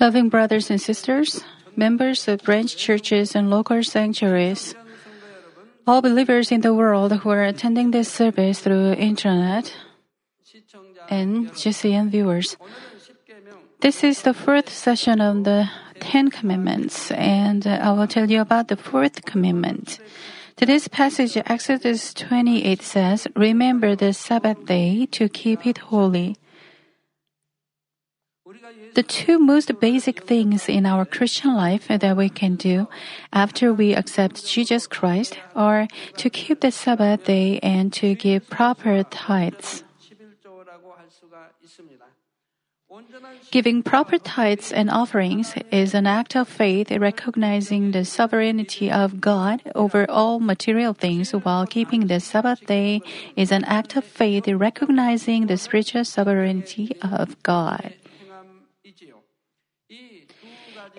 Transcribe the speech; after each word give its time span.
Loving 0.00 0.28
brothers 0.28 0.70
and 0.70 0.80
sisters, 0.80 1.42
members 1.76 2.28
of 2.28 2.42
branch 2.42 2.76
churches 2.76 3.34
and 3.34 3.48
local 3.48 3.82
sanctuaries, 3.82 4.74
all 5.86 6.02
believers 6.02 6.52
in 6.52 6.60
the 6.60 6.74
world 6.74 7.12
who 7.12 7.30
are 7.30 7.44
attending 7.44 7.90
this 7.90 8.10
service 8.10 8.60
through 8.60 8.92
internet, 8.92 9.72
and 11.08 11.48
GCN 11.52 12.10
viewers. 12.10 12.56
This 13.80 14.04
is 14.04 14.22
the 14.22 14.34
fourth 14.34 14.68
session 14.68 15.20
of 15.20 15.44
the 15.44 15.70
Ten 16.00 16.30
Commandments, 16.30 17.10
and 17.12 17.66
I 17.66 17.92
will 17.92 18.06
tell 18.06 18.30
you 18.30 18.40
about 18.40 18.68
the 18.68 18.76
fourth 18.76 19.24
commandment. 19.24 19.98
Today's 20.56 20.88
passage, 20.88 21.36
Exodus 21.46 22.12
28 22.14 22.82
says, 22.82 23.26
Remember 23.34 23.96
the 23.96 24.12
Sabbath 24.12 24.66
day 24.66 25.06
to 25.12 25.28
keep 25.28 25.66
it 25.66 25.78
holy. 25.78 26.36
The 28.96 29.02
two 29.02 29.38
most 29.38 29.78
basic 29.78 30.24
things 30.24 30.70
in 30.70 30.86
our 30.86 31.04
Christian 31.04 31.54
life 31.54 31.88
that 31.88 32.16
we 32.16 32.30
can 32.30 32.56
do 32.56 32.88
after 33.30 33.68
we 33.74 33.92
accept 33.92 34.48
Jesus 34.48 34.86
Christ 34.86 35.36
are 35.54 35.86
to 36.16 36.30
keep 36.30 36.62
the 36.64 36.72
Sabbath 36.72 37.24
day 37.28 37.60
and 37.60 37.92
to 37.92 38.14
give 38.14 38.48
proper 38.48 39.04
tithes. 39.04 39.84
Giving 43.50 43.82
proper 43.82 44.16
tithes 44.16 44.72
and 44.72 44.88
offerings 44.88 45.52
is 45.70 45.92
an 45.92 46.06
act 46.06 46.34
of 46.34 46.48
faith 46.48 46.90
recognizing 46.90 47.92
the 47.92 48.06
sovereignty 48.06 48.90
of 48.90 49.20
God 49.20 49.60
over 49.74 50.08
all 50.08 50.40
material 50.40 50.94
things 50.94 51.32
while 51.32 51.66
keeping 51.66 52.06
the 52.06 52.18
Sabbath 52.18 52.64
day 52.64 53.02
is 53.36 53.52
an 53.52 53.64
act 53.64 53.94
of 53.94 54.04
faith 54.04 54.48
recognizing 54.48 55.48
the 55.48 55.58
spiritual 55.58 56.06
sovereignty 56.06 56.96
of 57.02 57.36
God. 57.42 57.92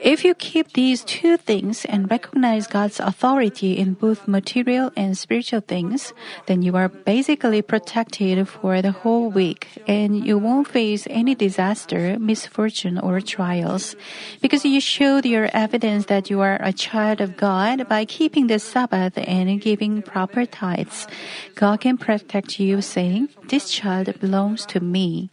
If 0.02 0.24
you 0.24 0.36
keep 0.36 0.73
these 0.73 1.03
two 1.03 1.38
things 1.38 1.84
and 1.84 2.09
recognize 2.09 2.67
God's 2.67 3.00
authority 3.00 3.78
in 3.78 3.94
both 3.94 4.28
material 4.28 4.92
and 4.95 5.17
spiritual 5.17 5.62
things, 5.62 6.14
then 6.45 6.62
you 6.62 6.76
are 6.76 6.88
basically 6.88 7.62
protected 7.62 8.48
for 8.48 8.81
the 8.81 8.92
whole 8.92 9.30
week 9.30 9.68
and 9.88 10.23
you 10.23 10.38
won't 10.38 10.68
face 10.68 11.08
any 11.09 11.34
disaster, 11.34 12.20
misfortune, 12.20 13.00
or 13.00 13.22
trials. 13.22 13.95
Because 14.40 14.64
you 14.64 14.80
showed 14.80 15.25
your 15.25 15.50
evidence 15.52 16.06
that 16.06 16.30
you 16.30 16.42
are 16.42 16.59
a 16.62 16.73
child 16.73 17.20
of 17.20 17.36
God 17.36 17.90
by 17.90 18.06
keeping 18.06 18.48
the 18.48 18.59
Sabbath 18.59 19.18
and 19.18 19.59
giving 19.59 20.03
proper 20.03 20.45
tithes. 20.45 21.08
God 21.56 21.81
can 21.81 21.98
protect 21.98 22.59
you 22.59 22.81
saying, 22.81 23.30
This 23.50 23.72
child 23.72 24.20
belongs 24.20 24.66
to 24.68 24.80
me. 24.80 25.31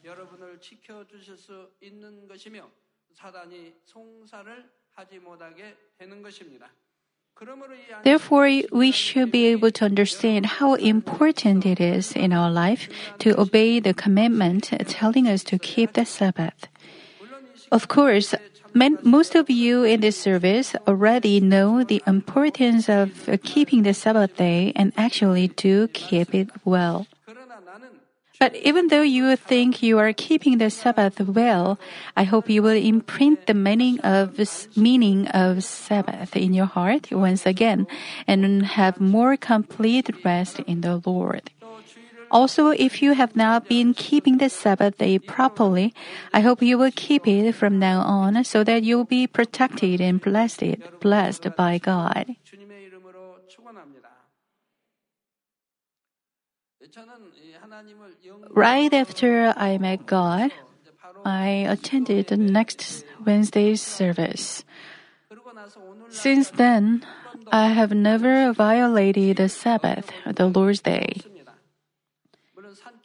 Therefore, 8.04 8.48
we 8.70 8.90
should 8.92 9.32
be 9.32 9.46
able 9.46 9.70
to 9.72 9.84
understand 9.84 10.46
how 10.46 10.74
important 10.74 11.66
it 11.66 11.80
is 11.80 12.12
in 12.12 12.32
our 12.32 12.50
life 12.50 12.88
to 13.18 13.38
obey 13.40 13.80
the 13.80 13.92
commandment 13.92 14.70
telling 14.86 15.26
us 15.26 15.42
to 15.44 15.58
keep 15.58 15.94
the 15.94 16.04
Sabbath. 16.04 16.68
Of 17.72 17.88
course, 17.88 18.34
most 18.74 19.34
of 19.34 19.50
you 19.50 19.82
in 19.82 20.00
this 20.00 20.16
service 20.16 20.76
already 20.86 21.40
know 21.40 21.82
the 21.82 22.02
importance 22.06 22.88
of 22.88 23.28
keeping 23.42 23.82
the 23.82 23.94
Sabbath 23.94 24.36
day 24.36 24.72
and 24.76 24.92
actually 24.96 25.48
do 25.48 25.88
keep 25.88 26.34
it 26.34 26.50
well. 26.64 27.06
But 28.40 28.56
even 28.56 28.88
though 28.88 29.02
you 29.02 29.36
think 29.36 29.82
you 29.82 29.98
are 29.98 30.12
keeping 30.12 30.58
the 30.58 30.70
Sabbath 30.70 31.20
well, 31.20 31.78
I 32.16 32.24
hope 32.24 32.50
you 32.50 32.62
will 32.62 32.76
imprint 32.76 33.46
the 33.46 33.54
meaning 33.54 34.00
of 34.00 34.38
meaning 34.76 35.28
of 35.28 35.62
Sabbath 35.62 36.36
in 36.36 36.52
your 36.52 36.66
heart 36.66 37.10
once 37.12 37.46
again 37.46 37.86
and 38.26 38.66
have 38.66 39.00
more 39.00 39.36
complete 39.36 40.10
rest 40.24 40.58
in 40.60 40.80
the 40.80 41.00
Lord. 41.06 41.50
Also, 42.30 42.70
if 42.70 43.00
you 43.00 43.12
have 43.12 43.36
not 43.36 43.68
been 43.68 43.94
keeping 43.94 44.38
the 44.38 44.50
Sabbath 44.50 44.98
day 44.98 45.18
properly, 45.20 45.94
I 46.32 46.40
hope 46.40 46.62
you 46.62 46.76
will 46.76 46.90
keep 46.90 47.28
it 47.28 47.52
from 47.52 47.78
now 47.78 48.00
on 48.00 48.42
so 48.42 48.64
that 48.64 48.82
you 48.82 48.96
will 48.96 49.04
be 49.04 49.28
protected 49.28 50.00
and 50.00 50.20
blessed, 50.20 50.98
blessed 51.00 51.54
by 51.54 51.78
God. 51.78 52.34
Right 58.50 58.92
after 58.92 59.52
I 59.56 59.78
met 59.78 60.06
God, 60.06 60.52
I 61.24 61.66
attended 61.68 62.28
the 62.28 62.36
next 62.36 63.04
Wednesday's 63.24 63.82
service. 63.82 64.64
Since 66.10 66.50
then, 66.50 67.04
I 67.50 67.68
have 67.68 67.92
never 67.92 68.52
violated 68.52 69.38
the 69.38 69.48
Sabbath, 69.48 70.10
the 70.26 70.46
Lord's 70.46 70.82
Day. 70.82 71.20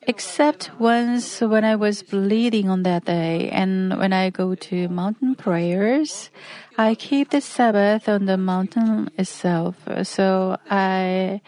Except 0.03 0.71
once 0.79 1.41
when 1.41 1.63
I 1.63 1.75
was 1.75 2.03
bleeding 2.03 2.69
on 2.69 2.83
that 2.83 3.05
day 3.05 3.49
and 3.49 3.97
when 3.97 4.13
I 4.13 4.29
go 4.29 4.55
to 4.55 4.87
mountain 4.89 5.35
prayers, 5.35 6.29
I 6.77 6.95
keep 6.95 7.29
the 7.29 7.41
Sabbath 7.41 8.09
on 8.09 8.25
the 8.25 8.37
mountain 8.37 9.09
itself. 9.17 9.75
So 10.03 10.57
I 10.69 11.41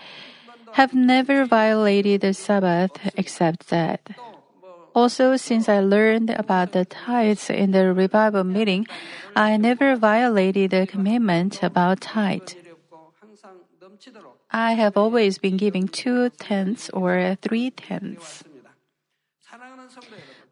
have 0.73 0.93
never 0.93 1.45
violated 1.45 2.21
the 2.21 2.33
Sabbath 2.33 2.91
except 3.15 3.69
that. 3.69 4.01
Also, 4.93 5.37
since 5.37 5.69
I 5.69 5.79
learned 5.79 6.31
about 6.31 6.73
the 6.73 6.83
tithes 6.83 7.49
in 7.49 7.71
the 7.71 7.93
revival 7.93 8.43
meeting, 8.43 8.87
I 9.35 9.55
never 9.55 9.95
violated 9.95 10.71
the 10.71 10.85
commandment 10.85 11.63
about 11.63 12.01
tithe. 12.01 12.49
I 14.51 14.73
have 14.73 14.97
always 14.97 15.37
been 15.37 15.55
giving 15.55 15.87
two 15.87 16.29
tenths 16.29 16.89
or 16.89 17.37
three 17.41 17.71
tenths. 17.71 18.43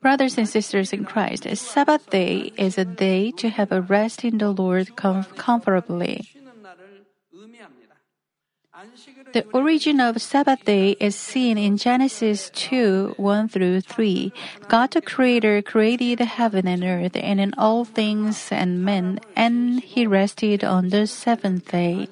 Brothers 0.01 0.37
and 0.37 0.47
sisters 0.47 0.93
in 0.93 1.03
Christ, 1.03 1.43
Sabbath 1.57 2.09
day 2.09 2.53
is 2.55 2.77
a 2.77 2.85
day 2.85 3.31
to 3.31 3.49
have 3.49 3.71
a 3.71 3.81
rest 3.81 4.23
in 4.23 4.37
the 4.37 4.51
Lord 4.51 4.95
comfortably. 4.95 6.29
The 9.33 9.45
origin 9.53 9.99
of 9.99 10.21
Sabbath 10.21 10.63
day 10.63 10.95
is 10.99 11.15
seen 11.15 11.57
in 11.57 11.77
Genesis 11.77 12.49
2 12.55 13.15
1 13.17 13.49
through 13.49 13.81
3. 13.81 14.31
God 14.67 14.91
the 14.91 15.01
Creator 15.01 15.61
created 15.63 16.19
heaven 16.19 16.67
and 16.67 16.83
earth 16.83 17.15
and 17.15 17.39
in 17.39 17.53
all 17.57 17.83
things 17.83 18.51
and 18.51 18.83
men, 18.83 19.19
and 19.35 19.81
He 19.81 20.07
rested 20.07 20.63
on 20.63 20.89
the 20.89 21.07
seventh 21.07 21.71
day. 21.71 22.07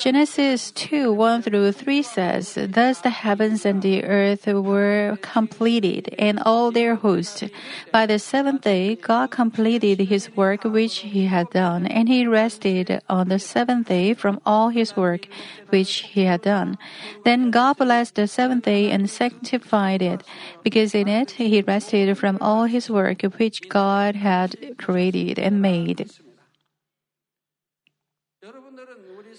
Genesis 0.00 0.70
2 0.72 1.12
1 1.12 1.42
through 1.42 1.72
3 1.72 2.02
says, 2.02 2.56
Thus 2.56 3.02
the 3.02 3.10
heavens 3.10 3.66
and 3.66 3.82
the 3.82 4.02
earth 4.02 4.46
were 4.46 5.18
completed, 5.20 6.14
and 6.18 6.40
all 6.40 6.70
their 6.70 6.94
host. 6.94 7.44
By 7.92 8.06
the 8.06 8.18
seventh 8.18 8.62
day, 8.62 8.96
God 8.96 9.30
completed 9.30 10.00
his 10.00 10.34
work 10.34 10.64
which 10.64 11.00
he 11.00 11.26
had 11.26 11.50
done, 11.50 11.86
and 11.86 12.08
he 12.08 12.26
rested 12.26 13.02
on 13.10 13.28
the 13.28 13.38
seventh 13.38 13.88
day 13.88 14.14
from 14.14 14.40
all 14.46 14.70
his 14.70 14.96
work 14.96 15.28
which 15.68 16.08
he 16.16 16.24
had 16.24 16.40
done. 16.40 16.78
Then 17.26 17.50
God 17.50 17.76
blessed 17.76 18.14
the 18.14 18.26
seventh 18.26 18.64
day 18.64 18.90
and 18.90 19.10
sanctified 19.10 20.00
it, 20.00 20.22
because 20.62 20.94
in 20.94 21.08
it 21.08 21.32
he 21.32 21.60
rested 21.60 22.16
from 22.16 22.38
all 22.40 22.64
his 22.64 22.88
work 22.88 23.20
which 23.36 23.68
God 23.68 24.16
had 24.16 24.78
created 24.78 25.38
and 25.38 25.60
made. 25.60 26.08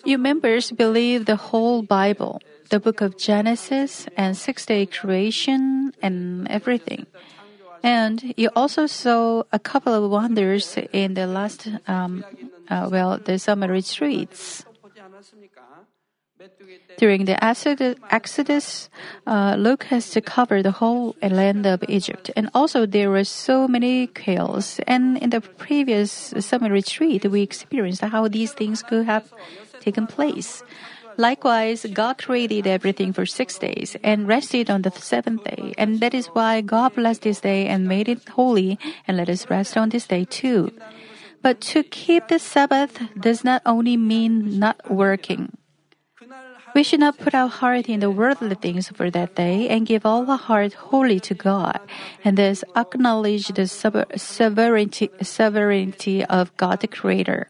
You 0.04 0.18
members 0.18 0.72
believe 0.72 1.26
the 1.26 1.36
whole 1.36 1.82
Bible, 1.84 2.42
the 2.70 2.80
book 2.80 3.02
of 3.02 3.18
Genesis 3.18 4.08
and 4.18 4.36
six 4.36 4.66
day 4.66 4.86
creation 4.86 5.94
and 6.02 6.48
everything. 6.50 7.06
And 7.84 8.34
you 8.38 8.50
also 8.56 8.86
saw 8.86 9.44
a 9.52 9.60
couple 9.60 9.94
of 9.94 10.10
wonders 10.10 10.78
in 10.94 11.16
the 11.16 11.26
last, 11.28 11.68
um, 11.88 12.24
uh, 12.70 12.90
well, 12.92 13.18
the 13.18 13.40
summer 13.40 13.68
retreats. 13.68 14.66
During 16.98 17.26
the 17.26 17.38
Exodus, 17.44 18.90
uh, 19.26 19.56
Luke 19.58 19.86
has 19.86 20.10
to 20.12 20.22
cover 20.22 20.62
the 20.62 20.72
whole 20.72 21.16
land 21.22 21.66
of 21.66 21.84
Egypt. 21.88 22.32
And 22.36 22.50
also 22.54 22.86
there 22.86 23.10
were 23.10 23.24
so 23.24 23.68
many 23.68 24.08
quails. 24.08 24.80
And 24.88 25.18
in 25.18 25.30
the 25.30 25.42
previous 25.42 26.34
summer 26.40 26.70
retreat, 26.70 27.26
we 27.26 27.42
experienced 27.42 28.02
how 28.02 28.28
these 28.28 28.54
things 28.54 28.84
could 28.84 29.06
have 29.06 29.32
taken 29.80 30.08
place. 30.08 30.64
Likewise, 31.18 31.86
God 31.92 32.18
created 32.18 32.68
everything 32.68 33.14
for 33.14 33.26
six 33.26 33.58
days 33.58 33.96
and 34.04 34.28
rested 34.28 34.70
on 34.70 34.82
the 34.84 34.92
seventh 34.92 35.44
day. 35.44 35.74
And 35.78 36.00
that 36.00 36.14
is 36.14 36.28
why 36.28 36.62
God 36.62 36.96
blessed 36.96 37.24
this 37.24 37.42
day 37.42 37.68
and 37.68 37.88
made 37.88 38.08
it 38.08 38.28
holy 38.30 38.80
and 39.08 39.18
let 39.18 39.30
us 39.30 39.50
rest 39.50 39.78
on 39.78 39.90
this 39.90 40.08
day 40.08 40.26
too. 40.26 40.72
But 41.42 41.60
to 41.74 41.84
keep 41.84 42.28
the 42.28 42.40
Sabbath 42.40 43.02
does 43.20 43.44
not 43.44 43.62
only 43.66 43.98
mean 43.98 44.60
not 44.60 44.90
working. 44.90 45.58
We 46.74 46.84
should 46.84 47.02
not 47.02 47.18
put 47.18 47.36
our 47.36 47.50
heart 47.50 47.90
in 47.90 48.00
the 48.00 48.10
worldly 48.10 48.56
things 48.56 48.88
for 48.90 49.12
that 49.12 49.36
day 49.36 49.68
and 49.68 49.86
give 49.86 50.06
all 50.06 50.30
our 50.32 50.38
heart 50.38 50.74
wholly 50.74 51.20
to 51.22 51.34
God, 51.34 51.80
and 52.24 52.38
thus 52.38 52.64
acknowledge 52.76 53.50
the 53.50 53.68
sovereignty, 53.68 55.10
sovereignty 55.22 56.26
of 56.26 56.56
God 56.56 56.80
the 56.80 56.88
Creator. 56.88 57.50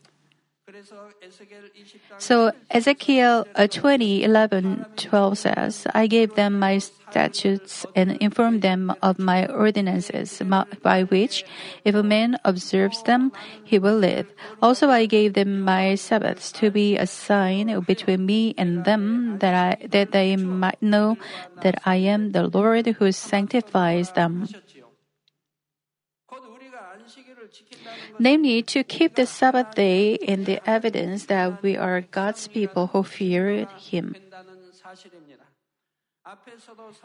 So 2.17 2.51
Ezekiel 2.69 3.47
uh, 3.55 3.67
20, 3.67 4.23
11, 4.23 4.85
12 4.97 5.37
says, 5.37 5.87
I 5.93 6.07
gave 6.07 6.35
them 6.35 6.59
my 6.59 6.77
statutes 6.77 7.85
and 7.95 8.11
informed 8.17 8.61
them 8.61 8.93
of 9.01 9.19
my 9.19 9.47
ordinances, 9.47 10.41
by 10.81 11.03
which, 11.03 11.43
if 11.83 11.95
a 11.95 12.03
man 12.03 12.37
observes 12.45 13.03
them, 13.03 13.31
he 13.63 13.79
will 13.79 13.97
live. 13.97 14.27
Also 14.61 14.89
I 14.89 15.05
gave 15.05 15.33
them 15.33 15.61
my 15.61 15.95
Sabbaths 15.95 16.51
to 16.53 16.71
be 16.71 16.97
a 16.97 17.07
sign 17.07 17.79
between 17.81 18.25
me 18.25 18.53
and 18.57 18.85
them, 18.85 19.39
that 19.39 19.53
I, 19.53 19.87
that 19.87 20.11
they 20.11 20.35
might 20.35 20.81
know 20.81 21.17
that 21.61 21.81
I 21.85 21.95
am 21.97 22.31
the 22.31 22.47
Lord 22.47 22.87
who 22.87 23.11
sanctifies 23.11 24.11
them. 24.11 24.47
Namely 28.19 28.61
to 28.63 28.83
keep 28.83 29.15
the 29.15 29.25
Sabbath 29.25 29.75
day 29.75 30.15
in 30.15 30.45
the 30.45 30.61
evidence 30.69 31.25
that 31.25 31.61
we 31.63 31.77
are 31.77 32.01
God's 32.01 32.47
people 32.47 32.87
who 32.87 33.03
fear 33.03 33.65
Him. 33.77 34.15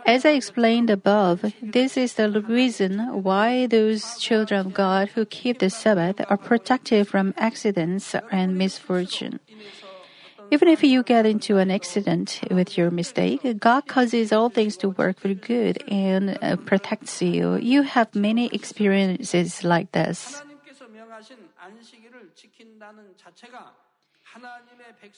As 0.04 0.24
I 0.24 0.30
explained 0.30 0.90
above, 0.90 1.52
this 1.62 1.96
is 1.96 2.14
the 2.14 2.30
reason 2.30 3.22
why 3.22 3.66
those 3.66 4.18
children 4.18 4.66
of 4.66 4.74
God 4.74 5.08
who 5.10 5.24
keep 5.24 5.58
the 5.58 5.70
Sabbath 5.70 6.20
are 6.28 6.36
protected 6.36 7.08
from 7.08 7.34
accidents 7.36 8.14
and 8.30 8.58
misfortune. 8.58 9.40
Even 10.52 10.68
if 10.68 10.84
you 10.84 11.02
get 11.02 11.26
into 11.26 11.56
an 11.58 11.72
accident 11.72 12.40
with 12.50 12.78
your 12.78 12.90
mistake, 12.92 13.40
God 13.58 13.86
causes 13.88 14.32
all 14.32 14.48
things 14.48 14.76
to 14.78 14.90
work 14.90 15.18
for 15.18 15.34
good 15.34 15.82
and 15.88 16.38
uh, 16.40 16.54
protects 16.56 17.20
you. 17.20 17.56
You 17.56 17.82
have 17.82 18.14
many 18.14 18.46
experiences 18.52 19.64
like 19.64 19.90
this. 19.90 20.40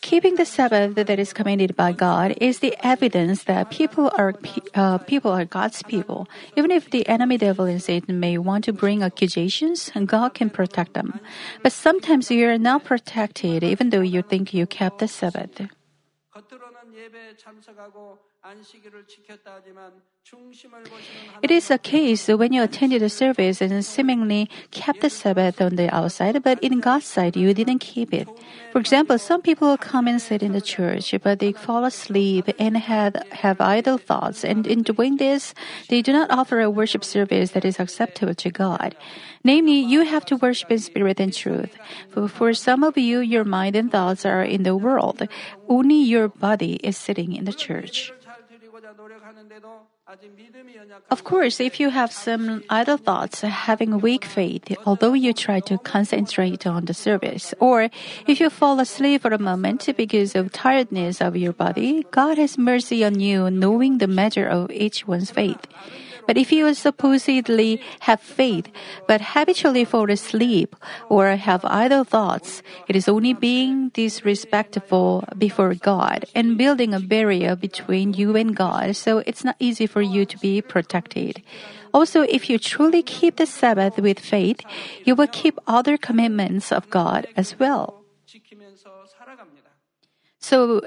Keeping 0.02 0.36
the 0.36 0.44
Sabbath 0.44 0.94
that 0.94 1.18
is 1.18 1.32
commanded 1.32 1.74
by 1.74 1.92
God 1.92 2.36
is 2.40 2.60
the 2.60 2.76
evidence 2.84 3.44
that 3.44 3.70
people 3.70 4.12
are 4.18 4.34
uh, 4.74 4.98
people 4.98 5.30
are 5.32 5.44
God's 5.44 5.82
people. 5.82 6.28
Even 6.56 6.70
if 6.70 6.90
the 6.90 7.08
enemy 7.08 7.38
devil 7.38 7.64
and 7.64 7.82
Satan 7.82 8.20
may 8.20 8.36
want 8.36 8.64
to 8.64 8.72
bring 8.72 9.02
accusations, 9.02 9.90
God 10.06 10.34
can 10.34 10.50
protect 10.50 10.92
them. 10.92 11.20
But 11.62 11.72
sometimes 11.72 12.30
you 12.30 12.46
are 12.48 12.58
not 12.58 12.84
protected, 12.84 13.64
even 13.64 13.90
though 13.90 14.04
you 14.04 14.22
think 14.22 14.52
you 14.52 14.66
kept 14.66 14.98
the 14.98 15.08
Sabbath. 15.08 15.68
It 21.42 21.50
is 21.50 21.70
a 21.70 21.78
case 21.78 22.28
when 22.28 22.52
you 22.52 22.62
attended 22.62 23.02
the 23.02 23.08
service 23.08 23.60
and 23.60 23.84
seemingly 23.84 24.48
kept 24.70 25.00
the 25.00 25.10
Sabbath 25.10 25.60
on 25.60 25.76
the 25.76 25.92
outside, 25.94 26.42
but 26.42 26.62
in 26.62 26.80
God's 26.80 27.06
sight 27.06 27.36
you 27.36 27.52
didn't 27.52 27.80
keep 27.80 28.14
it. 28.14 28.28
For 28.72 28.78
example, 28.78 29.18
some 29.18 29.42
people 29.42 29.76
come 29.76 30.06
and 30.06 30.20
sit 30.20 30.42
in 30.42 30.52
the 30.52 30.60
church, 30.60 31.14
but 31.22 31.40
they 31.40 31.52
fall 31.52 31.84
asleep 31.84 32.48
and 32.58 32.76
have, 32.76 33.16
have 33.32 33.60
idle 33.60 33.98
thoughts, 33.98 34.44
and 34.44 34.66
in 34.66 34.82
doing 34.82 35.16
this, 35.16 35.52
they 35.88 36.00
do 36.00 36.12
not 36.12 36.30
offer 36.30 36.60
a 36.60 36.70
worship 36.70 37.04
service 37.04 37.52
that 37.52 37.64
is 37.64 37.80
acceptable 37.80 38.34
to 38.34 38.50
God. 38.50 38.94
Namely, 39.42 39.78
you 39.80 40.04
have 40.04 40.24
to 40.26 40.36
worship 40.36 40.70
in 40.70 40.78
spirit 40.78 41.20
and 41.20 41.32
truth. 41.32 41.76
For, 42.10 42.28
for 42.28 42.54
some 42.54 42.84
of 42.84 42.96
you, 42.96 43.20
your 43.20 43.44
mind 43.44 43.76
and 43.76 43.90
thoughts 43.90 44.24
are 44.24 44.42
in 44.42 44.62
the 44.62 44.76
world. 44.76 45.26
Only 45.68 45.96
your 45.96 46.28
body 46.28 46.74
is 46.84 46.96
sitting 46.96 47.34
in 47.34 47.44
the 47.44 47.52
church. 47.52 48.12
Of 51.10 51.24
course, 51.24 51.60
if 51.60 51.80
you 51.80 51.90
have 51.90 52.12
some 52.12 52.62
idle 52.70 52.96
thoughts, 52.96 53.42
having 53.42 54.00
weak 54.00 54.24
faith, 54.24 54.74
although 54.86 55.12
you 55.12 55.32
try 55.32 55.60
to 55.60 55.78
concentrate 55.78 56.66
on 56.66 56.86
the 56.86 56.94
service, 56.94 57.54
or 57.60 57.90
if 58.26 58.40
you 58.40 58.48
fall 58.50 58.80
asleep 58.80 59.22
for 59.22 59.32
a 59.32 59.38
moment 59.38 59.88
because 59.96 60.34
of 60.34 60.52
tiredness 60.52 61.20
of 61.20 61.36
your 61.36 61.52
body, 61.52 62.06
God 62.10 62.38
has 62.38 62.56
mercy 62.56 63.04
on 63.04 63.20
you, 63.20 63.50
knowing 63.50 63.98
the 63.98 64.08
measure 64.08 64.46
of 64.46 64.70
each 64.70 65.06
one's 65.06 65.30
faith. 65.30 65.60
But 66.28 66.36
if 66.36 66.52
you 66.52 66.68
supposedly 66.74 67.80
have 68.00 68.20
faith, 68.20 68.68
but 69.08 69.32
habitually 69.32 69.88
fall 69.88 70.10
asleep 70.10 70.76
or 71.08 71.32
have 71.40 71.64
idle 71.64 72.04
thoughts, 72.04 72.60
it 72.86 72.94
is 72.94 73.08
only 73.08 73.32
being 73.32 73.88
disrespectful 73.96 75.24
before 75.38 75.72
God 75.72 76.26
and 76.34 76.60
building 76.60 76.92
a 76.92 77.00
barrier 77.00 77.56
between 77.56 78.12
you 78.12 78.36
and 78.36 78.54
God, 78.54 78.94
so 78.94 79.24
it's 79.24 79.42
not 79.42 79.56
easy 79.58 79.86
for 79.86 80.02
you 80.02 80.26
to 80.26 80.36
be 80.36 80.60
protected. 80.60 81.40
Also, 81.94 82.28
if 82.28 82.50
you 82.50 82.58
truly 82.58 83.02
keep 83.02 83.36
the 83.36 83.46
Sabbath 83.46 83.96
with 83.96 84.20
faith, 84.20 84.60
you 85.08 85.14
will 85.14 85.32
keep 85.32 85.58
other 85.66 85.96
commandments 85.96 86.70
of 86.70 86.90
God 86.90 87.26
as 87.40 87.58
well. 87.58 88.04
So, 90.38 90.82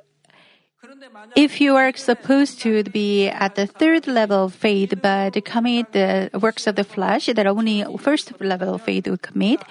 if 1.35 1.61
you 1.61 1.75
are 1.75 1.95
supposed 1.95 2.61
to 2.61 2.83
be 2.83 3.27
at 3.27 3.55
the 3.55 3.67
third 3.67 4.07
level 4.07 4.45
of 4.45 4.53
faith 4.53 4.93
but 5.01 5.43
commit 5.45 5.91
the 5.91 6.29
works 6.39 6.67
of 6.67 6.75
the 6.75 6.83
flesh 6.83 7.27
that 7.27 7.47
only 7.47 7.85
first 7.99 8.33
level 8.41 8.75
of 8.75 8.81
faith 8.81 9.07
would 9.07 9.21
commit, 9.21 9.61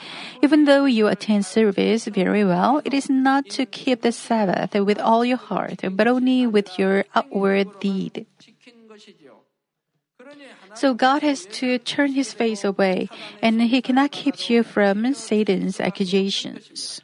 even 0.43 0.65
though 0.65 0.85
you 0.85 1.07
attend 1.07 1.47
service 1.47 2.07
very 2.07 2.45
well, 2.45 2.83
it 2.85 2.95
is 2.95 3.09
not 3.09 3.49
to 3.51 3.67
keep 3.67 4.03
the 4.03 4.13
Sabbath 4.13 4.75
with 4.75 4.99
all 4.99 5.25
your 5.25 5.39
heart, 5.39 5.81
but 5.93 6.07
only 6.07 6.47
with 6.47 6.79
your 6.79 7.05
outward 7.15 7.69
deed. 7.81 8.27
So 10.75 10.95
God 10.95 11.23
has 11.23 11.47
to 11.61 11.79
turn 11.79 12.13
his 12.13 12.33
face 12.33 12.65
away, 12.65 13.09
and 13.43 13.61
he 13.63 13.83
cannot 13.83 14.13
keep 14.13 14.49
you 14.49 14.63
from 14.63 15.15
Satan's 15.15 15.81
accusations. 15.81 17.01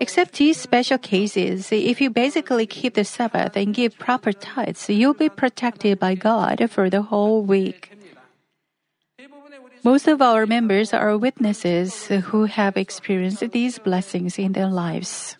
Except 0.00 0.34
these 0.34 0.56
special 0.56 0.98
cases, 0.98 1.70
if 1.70 2.00
you 2.00 2.10
basically 2.10 2.66
keep 2.66 2.94
the 2.94 3.04
Sabbath 3.04 3.56
and 3.56 3.74
give 3.74 3.98
proper 3.98 4.32
tithes, 4.32 4.88
you'll 4.88 5.14
be 5.14 5.28
protected 5.28 5.98
by 5.98 6.14
God 6.14 6.70
for 6.70 6.88
the 6.88 7.02
whole 7.02 7.42
week. 7.42 7.92
Most 9.84 10.08
of 10.08 10.20
our 10.20 10.46
members 10.46 10.92
are 10.92 11.16
witnesses 11.16 12.06
who 12.08 12.44
have 12.46 12.76
experienced 12.76 13.52
these 13.52 13.78
blessings 13.78 14.38
in 14.38 14.52
their 14.52 14.68
lives. 14.68 15.36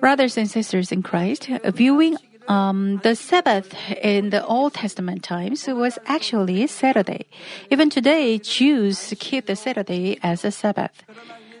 Brothers 0.00 0.36
and 0.36 0.50
sisters 0.50 0.92
in 0.92 1.02
Christ, 1.02 1.48
viewing 1.64 2.16
um, 2.48 3.00
the 3.02 3.16
Sabbath 3.16 3.74
in 4.02 4.30
the 4.30 4.44
Old 4.44 4.74
Testament 4.74 5.22
times 5.22 5.66
was 5.66 5.98
actually 6.06 6.66
Saturday. 6.66 7.26
Even 7.70 7.88
today, 7.88 8.38
Jews 8.38 9.14
keep 9.18 9.46
the 9.46 9.56
Saturday 9.56 10.18
as 10.22 10.44
a 10.44 10.50
Sabbath. 10.50 11.04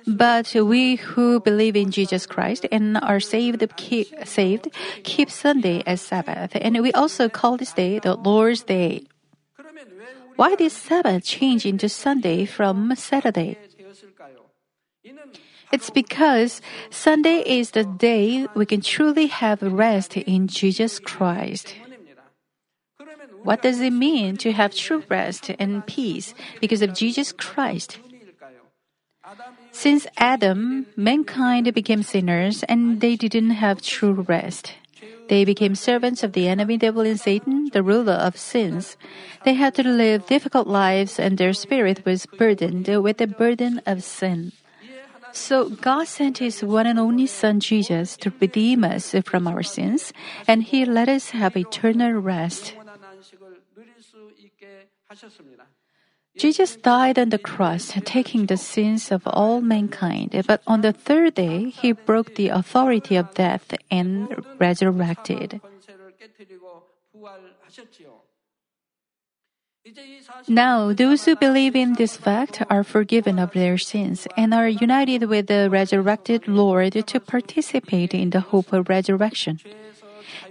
But 0.06 0.54
we 0.54 0.96
who 0.96 1.40
believe 1.40 1.76
in 1.76 1.90
Jesus 1.90 2.26
Christ 2.26 2.66
and 2.70 2.98
are 2.98 3.20
saved 3.20 3.64
keep, 3.76 4.08
saved 4.24 4.68
keep 5.02 5.30
Sunday 5.30 5.82
as 5.86 6.00
Sabbath, 6.00 6.52
and 6.54 6.80
we 6.82 6.92
also 6.92 7.28
call 7.28 7.56
this 7.56 7.72
day 7.72 7.98
the 7.98 8.14
Lord's 8.14 8.62
Day. 8.62 9.06
Why 10.36 10.56
did 10.56 10.72
Sabbath 10.72 11.24
change 11.24 11.64
into 11.64 11.88
Sunday 11.88 12.44
from 12.44 12.92
Saturday? 12.96 13.56
It's 15.72 15.90
because 15.90 16.60
Sunday 16.90 17.42
is 17.46 17.70
the 17.70 17.84
day 17.84 18.46
we 18.54 18.66
can 18.66 18.80
truly 18.80 19.26
have 19.28 19.62
rest 19.62 20.16
in 20.16 20.48
Jesus 20.48 20.98
Christ. 20.98 21.74
What 23.42 23.62
does 23.62 23.80
it 23.80 23.92
mean 23.92 24.36
to 24.38 24.52
have 24.52 24.74
true 24.74 25.02
rest 25.08 25.50
and 25.58 25.86
peace 25.86 26.34
because 26.60 26.82
of 26.82 26.94
Jesus 26.94 27.32
Christ? 27.32 27.98
Since 29.74 30.06
Adam, 30.16 30.86
mankind 30.96 31.66
became 31.74 32.02
sinners 32.02 32.62
and 32.62 33.00
they 33.02 33.16
didn't 33.16 33.58
have 33.58 33.82
true 33.82 34.24
rest. 34.24 34.72
They 35.28 35.44
became 35.44 35.74
servants 35.74 36.22
of 36.22 36.32
the 36.32 36.46
enemy 36.46 36.78
devil 36.78 37.02
and 37.02 37.18
Satan, 37.18 37.70
the 37.72 37.82
ruler 37.82 38.14
of 38.14 38.38
sins. 38.38 38.96
They 39.44 39.54
had 39.54 39.74
to 39.74 39.82
live 39.82 40.26
difficult 40.26 40.68
lives 40.68 41.18
and 41.18 41.36
their 41.36 41.52
spirit 41.52 42.06
was 42.06 42.24
burdened 42.24 42.86
with 43.02 43.18
the 43.18 43.26
burden 43.26 43.82
of 43.84 44.04
sin. 44.04 44.52
So 45.32 45.68
God 45.68 46.06
sent 46.06 46.38
His 46.38 46.62
one 46.62 46.86
and 46.86 46.98
only 46.98 47.26
Son 47.26 47.58
Jesus 47.58 48.16
to 48.18 48.32
redeem 48.40 48.84
us 48.84 49.16
from 49.26 49.48
our 49.48 49.64
sins, 49.64 50.12
and 50.46 50.62
He 50.62 50.86
let 50.86 51.08
us 51.08 51.30
have 51.30 51.56
eternal 51.56 52.12
rest. 52.22 52.74
Jesus 56.36 56.76
died 56.76 57.18
on 57.18 57.30
the 57.30 57.38
cross, 57.38 57.92
taking 58.04 58.46
the 58.46 58.56
sins 58.56 59.12
of 59.12 59.22
all 59.26 59.60
mankind, 59.60 60.34
but 60.46 60.62
on 60.66 60.80
the 60.80 60.92
third 60.92 61.34
day, 61.34 61.70
he 61.70 61.92
broke 61.92 62.34
the 62.34 62.48
authority 62.48 63.14
of 63.16 63.32
death 63.34 63.72
and 63.90 64.28
resurrected. 64.58 65.60
Now, 70.48 70.92
those 70.92 71.24
who 71.24 71.36
believe 71.36 71.76
in 71.76 71.94
this 71.94 72.16
fact 72.16 72.62
are 72.70 72.82
forgiven 72.82 73.38
of 73.38 73.52
their 73.52 73.76
sins 73.76 74.26
and 74.36 74.54
are 74.54 74.68
united 74.68 75.24
with 75.24 75.46
the 75.46 75.68
resurrected 75.70 76.48
Lord 76.48 77.06
to 77.06 77.20
participate 77.20 78.14
in 78.14 78.30
the 78.30 78.40
hope 78.40 78.72
of 78.72 78.88
resurrection. 78.88 79.60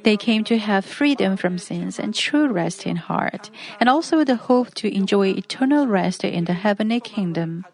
They 0.04 0.18
came 0.18 0.44
to 0.46 0.58
have 0.58 0.86
freedom 0.86 1.38
from 1.38 1.58
sins 1.58 2.00
and 2.00 2.14
true 2.14 2.48
rest 2.48 2.86
in 2.86 2.98
heart, 2.98 3.50
and 3.80 3.90
also 3.90 4.24
the 4.24 4.36
hope 4.36 4.74
to 4.76 4.94
enjoy 4.94 5.30
eternal 5.30 5.88
rest 5.88 6.24
in 6.24 6.46
the 6.46 6.54
heavenly 6.54 7.00
kingdom. 7.00 7.66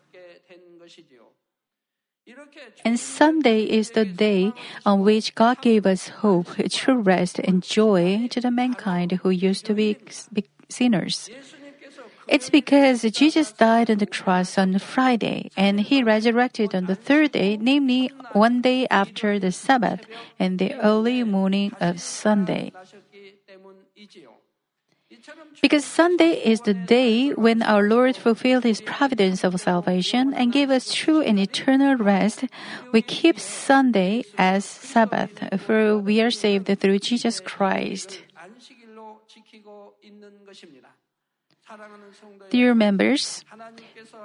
And 2.85 2.99
Sunday 2.99 3.63
is 3.63 3.91
the 3.91 4.05
day 4.05 4.53
on 4.85 5.01
which 5.01 5.35
God 5.35 5.61
gave 5.61 5.85
us 5.85 6.21
hope, 6.21 6.55
true 6.69 7.01
rest, 7.01 7.39
and 7.39 7.63
joy 7.63 8.27
to 8.29 8.39
the 8.39 8.51
mankind 8.51 9.11
who 9.23 9.29
used 9.29 9.65
to 9.65 9.73
be 9.73 9.97
sinners. 10.69 11.29
It's 12.29 12.51
because 12.51 13.01
Jesus 13.01 13.51
died 13.51 13.89
on 13.89 13.97
the 13.97 14.05
cross 14.05 14.57
on 14.57 14.77
Friday 14.77 15.49
and 15.57 15.79
he 15.81 16.03
resurrected 16.03 16.75
on 16.75 16.85
the 16.85 16.95
third 16.95 17.31
day, 17.31 17.57
namely 17.57 18.11
one 18.33 18.61
day 18.61 18.85
after 18.91 19.39
the 19.39 19.51
Sabbath 19.51 20.05
and 20.37 20.59
the 20.59 20.75
early 20.75 21.23
morning 21.23 21.73
of 21.81 21.99
Sunday. 21.99 22.71
Because 25.61 25.83
Sunday 25.83 26.37
is 26.45 26.61
the 26.61 26.73
day 26.73 27.33
when 27.33 27.63
our 27.63 27.89
Lord 27.89 28.15
fulfilled 28.15 28.63
his 28.63 28.79
providence 28.81 29.43
of 29.43 29.59
salvation 29.59 30.33
and 30.33 30.53
gave 30.53 30.69
us 30.69 30.93
true 30.93 31.21
and 31.21 31.39
eternal 31.39 31.97
rest, 31.97 32.45
we 32.93 33.01
keep 33.01 33.39
Sunday 33.39 34.23
as 34.37 34.63
Sabbath, 34.63 35.33
for 35.59 35.97
we 35.97 36.21
are 36.21 36.31
saved 36.31 36.69
through 36.79 36.99
Jesus 36.99 37.39
Christ. 37.39 38.21
Dear 42.49 42.73
members, 42.73 43.45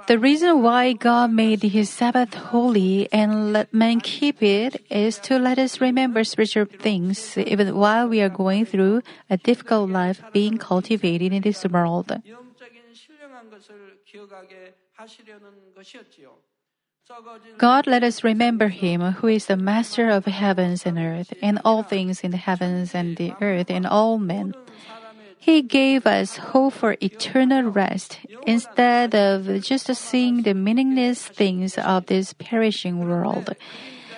the 0.07 0.17
reason 0.17 0.63
why 0.63 0.93
God 0.93 1.31
made 1.31 1.61
His 1.61 1.89
Sabbath 1.89 2.33
holy 2.33 3.07
and 3.11 3.53
let 3.53 3.73
man 3.73 4.01
keep 4.01 4.41
it 4.41 4.83
is 4.89 5.19
to 5.29 5.37
let 5.37 5.59
us 5.59 5.79
remember 5.79 6.23
spiritual 6.23 6.65
things 6.65 7.37
even 7.37 7.75
while 7.75 8.07
we 8.07 8.21
are 8.21 8.29
going 8.29 8.65
through 8.65 9.03
a 9.29 9.37
difficult 9.37 9.89
life 9.89 10.23
being 10.33 10.57
cultivated 10.57 11.33
in 11.33 11.41
this 11.41 11.65
world. 11.65 12.11
God 17.57 17.85
let 17.85 18.03
us 18.03 18.23
remember 18.23 18.69
Him 18.69 19.01
who 19.21 19.27
is 19.27 19.45
the 19.45 19.57
master 19.57 20.09
of 20.09 20.25
heavens 20.25 20.85
and 20.85 20.97
earth 20.97 21.33
and 21.41 21.59
all 21.63 21.83
things 21.83 22.21
in 22.21 22.31
the 22.31 22.41
heavens 22.41 22.95
and 22.95 23.17
the 23.17 23.33
earth 23.41 23.69
and 23.69 23.85
all 23.85 24.17
men. 24.17 24.55
He 25.45 25.61
gave 25.61 26.07
us 26.07 26.37
hope 26.37 26.73
for 26.73 26.97
eternal 27.03 27.69
rest 27.69 28.17
instead 28.47 29.13
of 29.13 29.61
just 29.61 29.85
seeing 29.93 30.41
the 30.41 30.55
meaningless 30.55 31.21
things 31.23 31.77
of 31.77 32.07
this 32.07 32.33
perishing 32.33 33.07
world. 33.07 33.53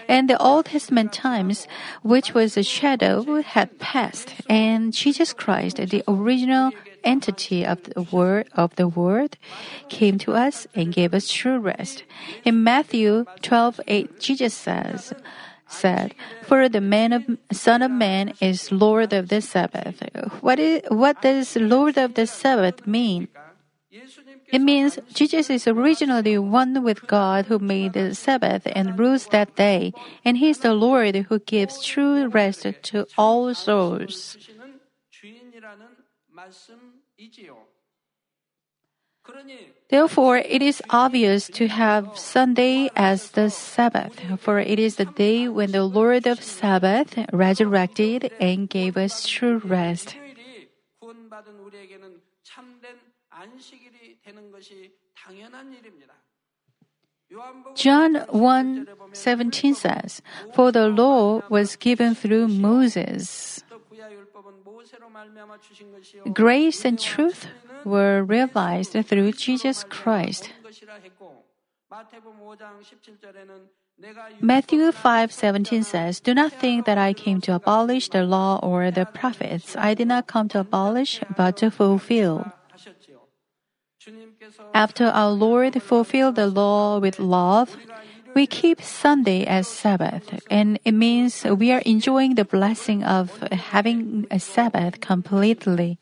And 0.07 0.29
the 0.29 0.41
Old 0.41 0.67
Testament 0.67 1.11
times, 1.11 1.67
which 2.01 2.33
was 2.33 2.55
a 2.55 2.63
shadow, 2.63 3.41
had 3.41 3.77
passed, 3.77 4.35
and 4.47 4.93
Jesus 4.93 5.33
Christ, 5.33 5.75
the 5.75 6.01
original 6.07 6.71
entity 7.03 7.65
of 7.65 7.83
the 7.83 8.03
word 8.03 8.47
of 8.53 8.73
the 8.77 8.87
word, 8.87 9.35
came 9.89 10.17
to 10.19 10.31
us 10.31 10.65
and 10.73 10.95
gave 10.95 11.13
us 11.13 11.27
true 11.27 11.59
rest. 11.59 12.05
In 12.45 12.63
Matthew 12.63 13.25
12:8, 13.43 14.17
Jesus 14.17 14.53
says, 14.53 15.11
said, 15.67 16.15
For 16.43 16.69
the 16.69 16.81
man 16.81 17.13
of, 17.13 17.23
Son 17.51 17.81
of 17.81 17.91
Man 17.91 18.33
is 18.39 18.71
Lord 18.71 19.13
of 19.13 19.29
the 19.29 19.41
Sabbath. 19.41 20.01
What, 20.41 20.59
is, 20.59 20.81
what 20.89 21.21
does 21.21 21.55
Lord 21.55 21.97
of 21.97 22.13
the 22.15 22.27
Sabbath 22.27 22.85
mean? 22.87 23.27
It 24.47 24.59
means 24.59 24.99
Jesus 25.13 25.49
is 25.49 25.67
originally 25.67 26.37
one 26.37 26.83
with 26.83 27.05
God 27.07 27.45
who 27.47 27.59
made 27.59 27.93
the 27.93 28.15
Sabbath 28.15 28.63
and 28.65 28.97
rules 28.97 29.27
that 29.27 29.55
day, 29.55 29.93
and 30.23 30.37
He 30.37 30.49
is 30.49 30.59
the 30.59 30.73
Lord 30.73 31.15
who 31.27 31.39
gives 31.39 31.83
true 31.83 32.27
rest 32.27 32.65
to 32.83 33.07
all 33.17 33.53
souls. 33.53 34.37
Therefore, 39.89 40.37
it 40.37 40.61
is 40.61 40.81
obvious 40.89 41.47
to 41.55 41.67
have 41.67 42.17
Sunday 42.17 42.89
as 42.95 43.31
the 43.31 43.49
Sabbath, 43.49 44.19
for 44.39 44.59
it 44.59 44.79
is 44.79 44.97
the 44.97 45.05
day 45.05 45.47
when 45.47 45.71
the 45.71 45.85
Lord 45.85 46.27
of 46.27 46.43
Sabbath 46.43 47.15
resurrected 47.31 48.31
and 48.39 48.69
gave 48.69 48.97
us 48.97 49.25
true 49.25 49.59
rest. 49.63 50.15
John 57.75 58.15
1 58.29 58.87
17 59.13 59.75
says, 59.75 60.21
For 60.53 60.71
the 60.71 60.87
law 60.87 61.43
was 61.49 61.75
given 61.75 62.15
through 62.15 62.47
Moses. 62.47 63.63
Grace 66.33 66.85
and 66.85 66.99
truth 66.99 67.47
were 67.87 68.21
realized 68.21 68.91
through 69.07 69.31
Jesus 69.31 69.87
Christ. 69.87 70.51
Matthew 74.41 74.91
5:17 74.91 75.81
says, 75.81 76.19
"Do 76.19 76.35
not 76.35 76.51
think 76.53 76.85
that 76.85 76.99
I 76.99 77.13
came 77.13 77.41
to 77.47 77.55
abolish 77.55 78.09
the 78.09 78.21
law 78.21 78.59
or 78.61 78.91
the 78.91 79.05
prophets. 79.07 79.73
I 79.73 79.95
did 79.95 80.07
not 80.07 80.27
come 80.27 80.47
to 80.53 80.59
abolish, 80.59 81.23
but 81.35 81.57
to 81.57 81.71
fulfill." 81.71 82.51
After 84.73 85.07
our 85.09 85.31
Lord 85.31 85.81
fulfilled 85.81 86.35
the 86.35 86.47
law 86.47 86.99
with 86.99 87.17
love, 87.19 87.75
we 88.35 88.45
keep 88.45 88.79
Sunday 88.79 89.43
as 89.43 89.67
Sabbath, 89.67 90.45
and 90.47 90.77
it 90.85 90.93
means 90.93 91.43
we 91.43 91.73
are 91.73 91.81
enjoying 91.83 92.35
the 92.35 92.45
blessing 92.45 93.03
of 93.03 93.41
having 93.51 94.27
a 94.29 94.39
Sabbath 94.39 95.01
completely. 95.01 95.97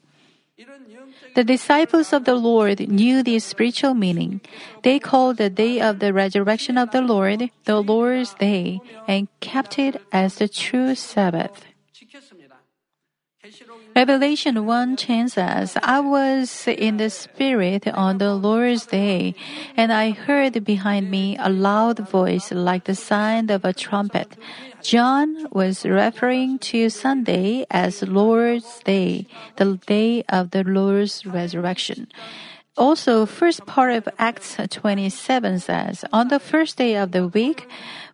The 1.36 1.44
disciples 1.44 2.14
of 2.14 2.24
the 2.24 2.36
Lord 2.36 2.80
knew 2.88 3.22
the 3.22 3.40
spiritual 3.40 3.94
meaning. 3.94 4.40
They 4.84 5.00
called 5.00 5.38
the 5.38 5.50
day 5.50 5.82
of 5.82 6.00
the 6.00 6.14
resurrection 6.14 6.78
of 6.78 6.92
the 6.92 7.02
Lord 7.02 7.52
the 7.66 7.82
Lord's 7.82 8.34
day 8.36 8.80
and 9.08 9.28
kept 9.42 9.78
it 9.78 10.02
as 10.12 10.36
the 10.36 10.48
true 10.48 10.96
Sabbath. 10.96 11.66
Revelation 13.96 14.66
1 14.66 14.96
10 14.96 15.30
says, 15.30 15.78
I 15.82 16.00
was 16.00 16.68
in 16.68 16.98
the 16.98 17.10
Spirit 17.10 17.88
on 17.88 18.18
the 18.18 18.34
Lord's 18.34 18.86
day, 18.88 19.36
and 19.78 19.94
I 19.94 20.12
heard 20.12 20.64
behind 20.66 21.12
me 21.12 21.38
a 21.40 21.50
loud 21.50 22.00
voice 22.00 22.52
like 22.52 22.86
the 22.86 22.96
sound 22.96 23.52
of 23.52 23.64
a 23.64 23.72
trumpet. 23.72 24.36
John 24.86 25.48
was 25.52 25.84
referring 25.84 26.60
to 26.60 26.90
Sunday 26.92 27.66
as 27.72 28.04
Lord's 28.04 28.82
Day, 28.86 29.26
the 29.56 29.78
day 29.88 30.24
of 30.30 30.52
the 30.52 30.64
Lord's 30.64 31.26
resurrection. 31.26 32.08
Also, 32.78 33.26
first 33.26 33.66
part 33.66 33.94
of 33.94 34.08
Acts 34.20 34.58
27 34.70 35.60
says, 35.60 36.06
on 36.14 36.28
the 36.28 36.40
first 36.40 36.78
day 36.78 36.98
of 36.98 37.14
the 37.14 37.28
week, 37.28 37.68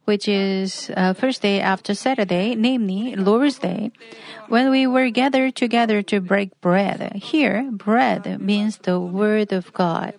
which 0.05 0.27
is 0.27 0.91
uh, 0.95 1.13
first 1.13 1.41
day 1.41 1.59
after 1.59 1.93
Saturday, 1.93 2.55
namely 2.55 3.15
Lord's 3.15 3.59
Day, 3.59 3.91
when 4.47 4.69
we 4.69 4.87
were 4.87 5.09
gathered 5.09 5.55
together 5.55 6.01
to 6.03 6.19
break 6.19 6.59
bread. 6.61 7.13
Here, 7.15 7.69
bread 7.71 8.41
means 8.41 8.77
the 8.77 8.99
Word 8.99 9.51
of 9.53 9.71
God. 9.73 10.13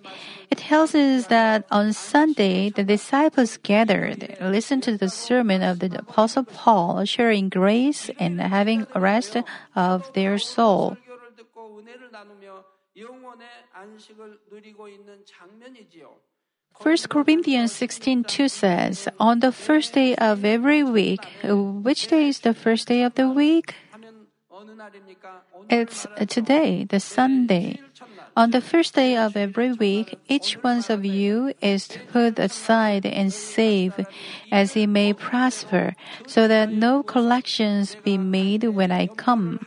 It 0.50 0.58
tells 0.58 0.94
us 0.94 1.26
that 1.28 1.64
on 1.70 1.92
Sunday, 1.92 2.70
the 2.70 2.84
disciples 2.84 3.56
gathered, 3.56 4.36
listened 4.40 4.82
to 4.84 4.98
the 4.98 5.08
sermon 5.08 5.62
of 5.62 5.80
the 5.80 5.98
Apostle 5.98 6.44
Paul, 6.44 7.04
sharing 7.04 7.48
grace 7.48 8.10
and 8.18 8.40
having 8.40 8.86
rest 8.94 9.36
of 9.74 10.12
their 10.12 10.38
soul. 10.38 10.96
1 16.80 16.96
Corinthians 17.08 17.72
16:2 17.72 18.48
says, 18.50 19.08
On 19.20 19.40
the 19.40 19.52
first 19.52 19.94
day 19.94 20.14
of 20.16 20.44
every 20.44 20.82
week, 20.82 21.20
uh, 21.44 21.56
which 21.56 22.08
day 22.08 22.28
is 22.28 22.40
the 22.40 22.54
first 22.54 22.88
day 22.88 23.02
of 23.02 23.14
the 23.14 23.28
week? 23.28 23.74
It's 25.70 26.06
today, 26.28 26.84
the 26.84 27.00
Sunday. 27.00 27.78
On 28.34 28.50
the 28.50 28.60
first 28.60 28.94
day 28.94 29.16
of 29.16 29.36
every 29.36 29.72
week, 29.72 30.18
each 30.28 30.54
one 30.62 30.82
of 30.88 31.04
you 31.04 31.52
is 31.60 31.86
to 31.88 32.00
put 32.10 32.38
aside 32.38 33.04
and 33.04 33.32
save 33.32 33.94
as 34.50 34.72
he 34.72 34.86
may 34.86 35.12
prosper, 35.12 35.94
so 36.26 36.48
that 36.48 36.72
no 36.72 37.02
collections 37.02 37.96
be 38.02 38.16
made 38.16 38.64
when 38.64 38.90
I 38.90 39.06
come. 39.06 39.60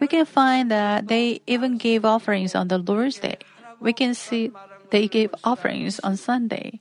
We 0.00 0.06
can 0.06 0.24
find 0.24 0.70
that 0.70 1.08
they 1.08 1.42
even 1.46 1.76
gave 1.76 2.04
offerings 2.04 2.54
on 2.54 2.68
the 2.68 2.78
Lord's 2.78 3.18
Day. 3.18 3.38
We 3.82 3.92
can 3.92 4.14
see 4.14 4.50
they 4.90 5.08
gave 5.08 5.34
offerings 5.42 5.98
on 6.00 6.16
Sunday. 6.16 6.80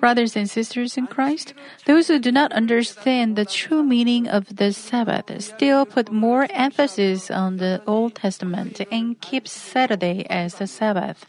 Brothers 0.00 0.36
and 0.36 0.48
sisters 0.48 0.96
in 0.96 1.06
Christ, 1.06 1.52
those 1.86 2.08
who 2.08 2.18
do 2.18 2.32
not 2.32 2.52
understand 2.52 3.36
the 3.36 3.44
true 3.44 3.82
meaning 3.82 4.28
of 4.28 4.56
the 4.56 4.72
Sabbath 4.72 5.28
still 5.42 5.84
put 5.84 6.10
more 6.12 6.46
emphasis 6.50 7.30
on 7.30 7.56
the 7.58 7.82
Old 7.86 8.14
Testament 8.16 8.80
and 8.90 9.20
keep 9.20 9.48
Saturday 9.48 10.26
as 10.30 10.56
the 10.56 10.66
Sabbath. 10.66 11.26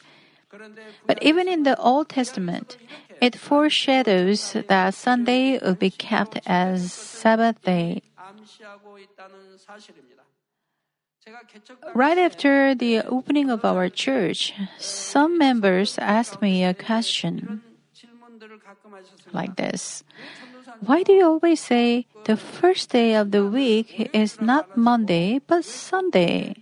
But 1.05 1.21
even 1.21 1.47
in 1.47 1.63
the 1.63 1.77
Old 1.77 2.09
Testament, 2.09 2.77
it 3.21 3.35
foreshadows 3.35 4.55
that 4.67 4.93
Sunday 4.93 5.59
will 5.59 5.75
be 5.75 5.91
kept 5.91 6.39
as 6.45 6.91
Sabbath 6.93 7.61
day. 7.63 8.01
Right 11.95 12.17
after 12.17 12.75
the 12.75 13.01
opening 13.01 13.49
of 13.49 13.65
our 13.65 13.89
church, 13.89 14.53
some 14.77 15.37
members 15.37 15.97
asked 15.97 16.41
me 16.41 16.63
a 16.63 16.73
question 16.73 17.61
like 19.33 19.55
this. 19.55 20.03
Why 20.85 21.01
do 21.01 21.13
you 21.13 21.25
always 21.25 21.61
say 21.61 22.05
the 22.25 22.37
first 22.37 22.91
day 22.91 23.15
of 23.15 23.31
the 23.31 23.45
week 23.45 24.09
is 24.13 24.39
not 24.39 24.77
Monday 24.77 25.39
but 25.39 25.65
Sunday? 25.65 26.61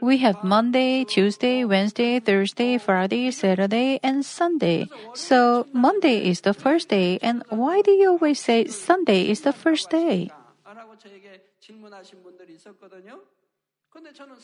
We 0.00 0.18
have 0.18 0.44
Monday, 0.44 1.04
Tuesday, 1.04 1.64
Wednesday, 1.64 2.20
Thursday, 2.20 2.78
Friday, 2.78 3.30
Saturday, 3.30 3.98
and 4.02 4.24
Sunday. 4.24 4.86
So 5.14 5.66
Monday 5.72 6.28
is 6.28 6.42
the 6.42 6.54
first 6.54 6.88
day, 6.88 7.18
and 7.22 7.42
why 7.48 7.82
do 7.82 7.90
you 7.90 8.10
always 8.10 8.38
say 8.38 8.66
Sunday 8.66 9.30
is 9.30 9.42
the 9.42 9.52
first 9.52 9.90
day? 9.90 10.30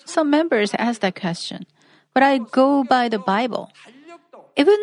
Some 0.05 0.31
members 0.31 0.75
asked 0.75 1.01
that 1.01 1.19
question, 1.19 1.67
but 2.13 2.23
I 2.23 2.39
go 2.39 2.85
by 2.85 3.09
the 3.09 3.19
Bible. 3.19 3.71
Even 4.57 4.77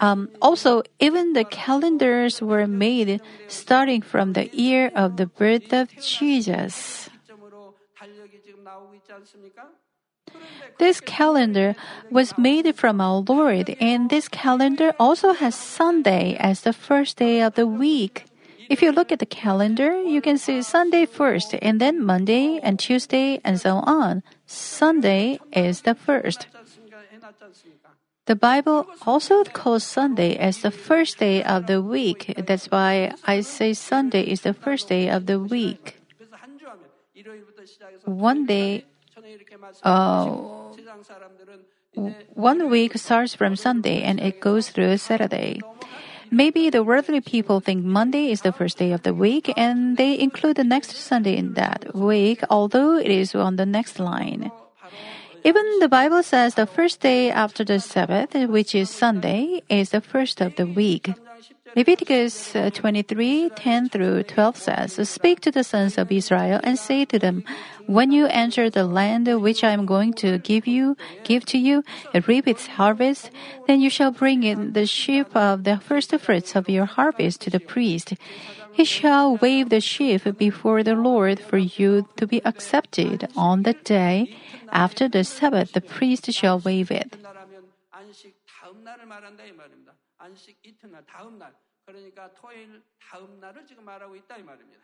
um, 0.00 0.30
also, 0.40 0.82
even 1.00 1.32
the 1.32 1.44
calendars 1.44 2.40
were 2.40 2.66
made 2.66 3.20
starting 3.48 4.00
from 4.00 4.32
the 4.32 4.48
year 4.54 4.90
of 4.94 5.16
the 5.16 5.26
birth 5.26 5.72
of 5.72 5.90
Jesus. 5.98 7.10
This 10.78 11.00
calendar 11.00 11.74
was 12.10 12.38
made 12.38 12.76
from 12.76 13.00
our 13.00 13.24
Lord, 13.26 13.76
and 13.80 14.08
this 14.10 14.28
calendar 14.28 14.94
also 15.00 15.32
has 15.32 15.54
Sunday 15.54 16.36
as 16.38 16.62
the 16.62 16.72
first 16.72 17.16
day 17.16 17.40
of 17.42 17.54
the 17.54 17.66
week. 17.66 18.27
If 18.68 18.82
you 18.82 18.92
look 18.92 19.10
at 19.10 19.18
the 19.18 19.26
calendar, 19.26 20.00
you 20.00 20.20
can 20.20 20.36
see 20.36 20.62
Sunday 20.62 21.06
first, 21.06 21.54
and 21.62 21.80
then 21.80 22.04
Monday 22.04 22.60
and 22.62 22.78
Tuesday, 22.78 23.40
and 23.44 23.60
so 23.60 23.80
on. 23.84 24.22
Sunday 24.46 25.40
is 25.52 25.82
the 25.82 25.94
first. 25.94 26.46
The 28.26 28.36
Bible 28.36 28.86
also 29.06 29.42
calls 29.44 29.84
Sunday 29.84 30.36
as 30.36 30.60
the 30.60 30.70
first 30.70 31.16
day 31.16 31.42
of 31.42 31.66
the 31.66 31.80
week. 31.80 32.34
That's 32.36 32.70
why 32.70 33.14
I 33.24 33.40
say 33.40 33.72
Sunday 33.72 34.28
is 34.28 34.42
the 34.42 34.52
first 34.52 34.88
day 34.88 35.08
of 35.08 35.24
the 35.24 35.40
week. 35.40 35.96
One 38.04 38.44
day 38.44 38.84
uh, 39.82 40.26
one 42.34 42.70
week 42.70 42.96
starts 42.98 43.34
from 43.34 43.56
Sunday 43.56 44.02
and 44.02 44.20
it 44.20 44.40
goes 44.40 44.70
through 44.70 44.98
Saturday. 44.98 45.60
Maybe 46.30 46.70
the 46.70 46.84
worldly 46.84 47.20
people 47.20 47.60
think 47.60 47.84
Monday 47.84 48.30
is 48.30 48.42
the 48.42 48.52
first 48.52 48.78
day 48.78 48.92
of 48.92 49.02
the 49.02 49.14
week 49.14 49.52
and 49.56 49.96
they 49.96 50.18
include 50.18 50.56
the 50.56 50.64
next 50.64 50.94
Sunday 50.96 51.36
in 51.36 51.54
that 51.54 51.94
week, 51.94 52.42
although 52.50 52.96
it 52.96 53.10
is 53.10 53.34
on 53.34 53.56
the 53.56 53.66
next 53.66 53.98
line. 53.98 54.50
Even 55.44 55.64
the 55.80 55.88
Bible 55.88 56.22
says 56.22 56.54
the 56.54 56.66
first 56.66 57.00
day 57.00 57.30
after 57.30 57.64
the 57.64 57.80
Sabbath, 57.80 58.34
which 58.34 58.74
is 58.74 58.90
Sunday, 58.90 59.62
is 59.68 59.90
the 59.90 60.00
first 60.00 60.40
of 60.40 60.56
the 60.56 60.66
week. 60.66 61.14
Leviticus 61.76 62.56
uh, 62.56 62.70
23, 62.70 63.50
10 63.50 63.88
through 63.88 64.22
12 64.24 64.56
says, 64.56 65.08
Speak 65.08 65.40
to 65.40 65.50
the 65.50 65.64
sons 65.64 65.98
of 65.98 66.10
Israel 66.10 66.60
and 66.62 66.78
say 66.78 67.04
to 67.04 67.18
them, 67.18 67.44
When 67.86 68.10
you 68.12 68.26
enter 68.26 68.70
the 68.70 68.84
land 68.84 69.28
which 69.42 69.62
I 69.62 69.70
am 69.70 69.86
going 69.86 70.14
to 70.14 70.38
give 70.38 70.66
you, 70.66 70.96
give 71.24 71.44
to 71.46 71.58
you, 71.58 71.84
and 72.14 72.26
reap 72.26 72.48
its 72.48 72.66
harvest, 72.66 73.30
then 73.66 73.80
you 73.80 73.90
shall 73.90 74.10
bring 74.10 74.42
in 74.42 74.72
the 74.72 74.86
sheaf 74.86 75.34
of 75.36 75.64
the 75.64 75.78
first 75.78 76.14
fruits 76.18 76.56
of 76.56 76.68
your 76.68 76.86
harvest 76.86 77.40
to 77.42 77.50
the 77.50 77.60
priest. 77.60 78.14
He 78.72 78.84
shall 78.84 79.36
wave 79.36 79.70
the 79.70 79.80
sheaf 79.80 80.24
before 80.38 80.82
the 80.82 80.94
Lord 80.94 81.40
for 81.40 81.58
you 81.58 82.08
to 82.16 82.26
be 82.26 82.40
accepted. 82.44 83.28
On 83.36 83.64
the 83.64 83.72
day 83.74 84.36
after 84.70 85.08
the 85.08 85.24
Sabbath, 85.24 85.72
the 85.72 85.80
priest 85.80 86.30
shall 86.32 86.60
wave 86.60 86.90
it. 86.90 87.16
안식 90.17 90.59
이튿날 90.63 91.05
다음 91.05 91.37
날 91.37 91.53
그러니까 91.85 92.31
토요일 92.33 92.81
다음 92.99 93.39
날을 93.39 93.65
지금 93.65 93.83
말하고 93.85 94.15
있다 94.15 94.37
이 94.37 94.43
말입니다. 94.43 94.83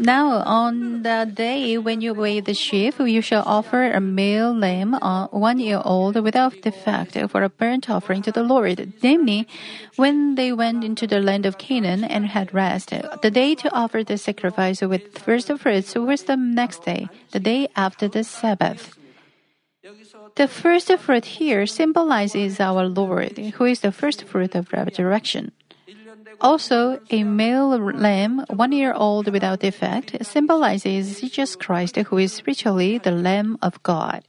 Now, 0.00 0.42
on 0.44 1.02
the 1.04 1.24
day 1.24 1.78
when 1.78 2.00
you 2.00 2.14
weigh 2.14 2.40
the 2.40 2.52
sheaf, 2.52 2.98
you 2.98 3.22
shall 3.22 3.44
offer 3.46 3.84
a 3.84 4.00
male 4.00 4.52
lamb, 4.52 4.94
uh, 4.94 5.28
one 5.28 5.60
year 5.60 5.80
old, 5.84 6.16
without 6.16 6.60
defect, 6.62 7.16
for 7.30 7.44
a 7.44 7.48
burnt 7.48 7.88
offering 7.88 8.22
to 8.22 8.32
the 8.32 8.42
Lord. 8.42 8.92
Namely, 9.04 9.46
when 9.94 10.34
they 10.34 10.52
went 10.52 10.82
into 10.82 11.06
the 11.06 11.20
land 11.20 11.46
of 11.46 11.58
Canaan 11.58 12.02
and 12.02 12.26
had 12.26 12.52
rest, 12.52 12.90
the 13.22 13.30
day 13.30 13.54
to 13.54 13.72
offer 13.72 14.02
the 14.02 14.18
sacrifice 14.18 14.80
with 14.80 15.16
first 15.16 15.52
fruits 15.58 15.94
was 15.94 16.24
the 16.24 16.36
next 16.36 16.84
day, 16.84 17.08
the 17.30 17.40
day 17.40 17.68
after 17.76 18.08
the 18.08 18.24
Sabbath. 18.24 18.98
The 20.35 20.47
first 20.47 20.91
fruit 20.97 21.25
here 21.25 21.65
symbolizes 21.65 22.59
our 22.59 22.87
Lord, 22.87 23.37
who 23.37 23.65
is 23.65 23.81
the 23.81 23.91
first 23.91 24.23
fruit 24.23 24.55
of 24.55 24.71
resurrection. 24.71 25.51
Also, 26.39 26.99
a 27.11 27.23
male 27.23 27.77
lamb, 27.77 28.45
one 28.49 28.71
year 28.71 28.93
old 28.93 29.27
without 29.31 29.59
defect, 29.59 30.25
symbolizes 30.25 31.21
Jesus 31.21 31.55
Christ, 31.55 31.97
who 31.97 32.17
is 32.17 32.33
spiritually 32.33 32.97
the 32.97 33.11
Lamb 33.11 33.57
of 33.61 33.81
God. 33.83 34.23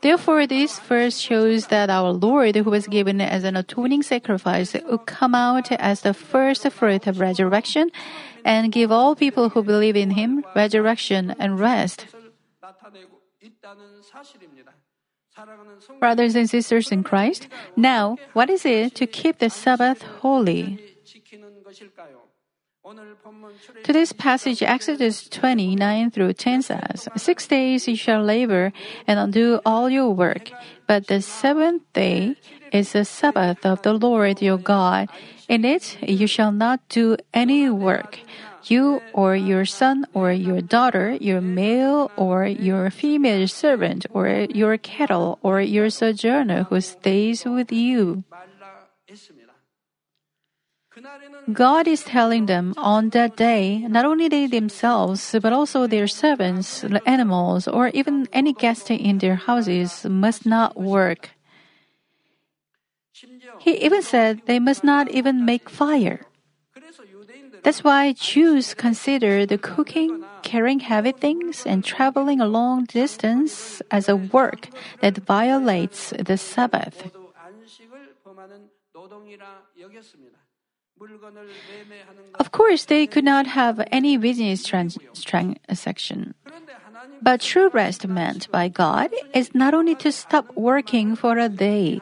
Therefore, 0.00 0.46
this 0.46 0.78
verse 0.78 1.18
shows 1.18 1.66
that 1.74 1.90
our 1.90 2.12
Lord, 2.12 2.54
who 2.54 2.70
was 2.70 2.86
given 2.86 3.20
as 3.20 3.42
an 3.42 3.56
atoning 3.56 4.04
sacrifice, 4.04 4.74
will 4.86 4.98
come 4.98 5.34
out 5.34 5.72
as 5.72 6.02
the 6.02 6.14
first 6.14 6.62
fruit 6.70 7.08
of 7.08 7.18
resurrection 7.18 7.90
and 8.44 8.70
give 8.70 8.92
all 8.92 9.16
people 9.16 9.48
who 9.48 9.62
believe 9.64 9.96
in 9.96 10.10
him 10.10 10.44
resurrection 10.54 11.34
and 11.40 11.58
rest. 11.58 12.06
Brothers 16.00 16.34
and 16.34 16.50
sisters 16.50 16.90
in 16.90 17.02
Christ, 17.02 17.48
now 17.76 18.16
what 18.32 18.50
is 18.50 18.64
it 18.64 18.94
to 18.96 19.06
keep 19.06 19.38
the 19.38 19.50
Sabbath 19.50 20.02
holy? 20.22 20.78
Today's 23.84 24.12
passage, 24.12 24.62
Exodus 24.62 25.28
29 25.28 26.10
through 26.10 26.32
10 26.32 26.62
says, 26.62 27.08
Six 27.16 27.46
days 27.46 27.86
you 27.86 27.96
shall 27.96 28.22
labor 28.22 28.72
and 29.06 29.18
undo 29.18 29.60
all 29.66 29.90
your 29.90 30.10
work, 30.10 30.50
but 30.86 31.06
the 31.08 31.20
seventh 31.20 31.82
day 31.92 32.36
is 32.72 32.92
the 32.92 33.04
Sabbath 33.04 33.66
of 33.66 33.82
the 33.82 33.92
Lord 33.92 34.40
your 34.40 34.58
God. 34.58 35.08
In 35.48 35.64
it 35.64 35.98
you 36.02 36.26
shall 36.26 36.52
not 36.52 36.80
do 36.88 37.16
any 37.34 37.68
work, 37.68 38.20
you 38.70 39.00
or 39.12 39.36
your 39.36 39.64
son 39.64 40.06
or 40.14 40.32
your 40.32 40.60
daughter, 40.60 41.16
your 41.20 41.40
male 41.40 42.10
or 42.16 42.46
your 42.46 42.90
female 42.90 43.48
servant, 43.48 44.06
or 44.12 44.46
your 44.50 44.76
cattle 44.78 45.38
or 45.42 45.60
your 45.60 45.90
sojourner 45.90 46.64
who 46.64 46.80
stays 46.80 47.44
with 47.44 47.72
you. 47.72 48.24
God 51.52 51.88
is 51.88 52.02
telling 52.02 52.46
them 52.46 52.74
on 52.76 53.10
that 53.10 53.36
day, 53.36 53.78
not 53.88 54.04
only 54.04 54.28
they 54.28 54.46
themselves, 54.46 55.34
but 55.40 55.52
also 55.52 55.86
their 55.86 56.06
servants, 56.06 56.82
the 56.82 57.00
animals, 57.08 57.68
or 57.68 57.88
even 57.94 58.28
any 58.32 58.52
guest 58.52 58.90
in 58.90 59.18
their 59.18 59.36
houses 59.36 60.04
must 60.04 60.44
not 60.44 60.76
work. 60.76 61.30
He 63.58 63.78
even 63.78 64.02
said 64.02 64.42
they 64.46 64.58
must 64.58 64.84
not 64.84 65.10
even 65.10 65.44
make 65.44 65.70
fire. 65.70 66.27
That's 67.68 67.84
why 67.84 68.14
Jews 68.14 68.72
consider 68.72 69.44
the 69.44 69.58
cooking, 69.58 70.24
carrying 70.40 70.80
heavy 70.80 71.12
things, 71.12 71.66
and 71.66 71.84
traveling 71.84 72.40
a 72.40 72.48
long 72.48 72.86
distance 72.86 73.82
as 73.90 74.08
a 74.08 74.16
work 74.16 74.70
that 75.02 75.18
violates 75.18 76.14
the 76.16 76.38
Sabbath. 76.38 77.12
Of 82.40 82.52
course, 82.52 82.86
they 82.86 83.06
could 83.06 83.24
not 83.28 83.46
have 83.48 83.84
any 83.92 84.16
business 84.16 84.64
transaction. 84.64 86.34
But 87.20 87.42
true 87.42 87.68
rest 87.68 88.08
meant 88.08 88.50
by 88.50 88.68
God 88.68 89.12
is 89.34 89.54
not 89.54 89.74
only 89.74 89.94
to 89.96 90.10
stop 90.10 90.56
working 90.56 91.14
for 91.16 91.36
a 91.36 91.50
day. 91.50 92.00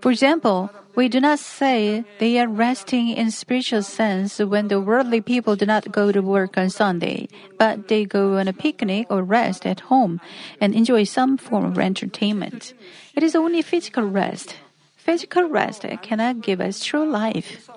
For 0.00 0.10
example, 0.10 0.70
we 0.94 1.08
do 1.08 1.20
not 1.20 1.38
say 1.38 2.04
they 2.18 2.38
are 2.38 2.48
resting 2.48 3.08
in 3.08 3.30
spiritual 3.30 3.82
sense 3.82 4.38
when 4.38 4.68
the 4.68 4.80
worldly 4.80 5.20
people 5.20 5.56
do 5.56 5.66
not 5.66 5.90
go 5.90 6.12
to 6.12 6.20
work 6.20 6.58
on 6.58 6.70
Sunday, 6.70 7.28
but 7.58 7.88
they 7.88 8.04
go 8.04 8.36
on 8.36 8.46
a 8.46 8.52
picnic 8.52 9.06
or 9.10 9.22
rest 9.22 9.66
at 9.66 9.88
home 9.88 10.20
and 10.60 10.74
enjoy 10.74 11.04
some 11.04 11.36
form 11.36 11.64
of 11.64 11.78
entertainment. 11.78 12.74
It 13.14 13.22
is 13.22 13.34
only 13.34 13.62
physical 13.62 14.04
rest. 14.04 14.56
Physical 14.96 15.48
rest 15.48 15.84
cannot 16.02 16.42
give 16.42 16.60
us 16.60 16.84
true 16.84 17.08
life. 17.08 17.68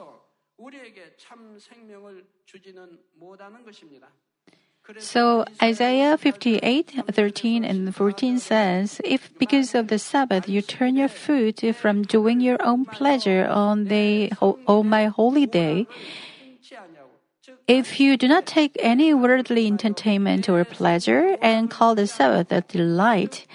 So 4.99 5.45
Isaiah 5.61 6.17
58, 6.17 7.03
13 7.11 7.65
and 7.65 7.93
14 7.93 8.39
says, 8.39 9.01
If 9.03 9.37
because 9.37 9.75
of 9.75 9.87
the 9.89 9.99
Sabbath 9.99 10.47
you 10.47 10.61
turn 10.61 10.95
your 10.95 11.09
foot 11.09 11.61
from 11.75 12.03
doing 12.03 12.39
your 12.39 12.57
own 12.63 12.85
pleasure 12.85 13.45
on 13.49 13.85
the 13.85 14.31
on 14.39 14.87
my 14.87 15.05
holy 15.07 15.45
day, 15.45 15.87
if 17.67 17.99
you 17.99 18.15
do 18.15 18.27
not 18.27 18.45
take 18.45 18.77
any 18.79 19.13
worldly 19.13 19.67
entertainment 19.67 20.47
or 20.47 20.63
pleasure 20.63 21.37
and 21.41 21.69
call 21.69 21.95
the 21.95 22.07
Sabbath 22.07 22.51
a 22.51 22.61
delight, 22.61 23.45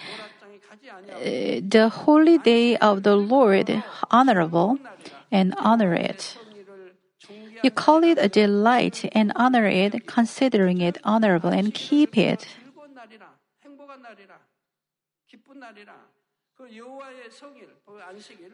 uh, 1.13 1.61
the 1.65 1.89
holy 2.05 2.37
day 2.39 2.77
of 2.77 3.05
the 3.05 3.17
Lord 3.17 3.83
honorable 4.11 4.79
and 5.31 5.55
honor 5.57 5.95
it. 5.95 6.37
You 7.63 7.71
call 7.71 8.03
it 8.05 8.19
a 8.19 8.29
delight 8.29 9.09
and 9.13 9.33
honor 9.37 9.67
it, 9.67 10.07
considering 10.07 10.81
it 10.81 10.99
honorable 11.05 11.51
and 11.51 11.73
keep 11.73 12.19
it. 12.19 12.47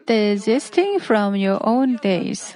Desisting 0.05 0.99
from 0.99 1.35
your 1.35 1.59
own 1.65 1.97
days. 1.97 2.55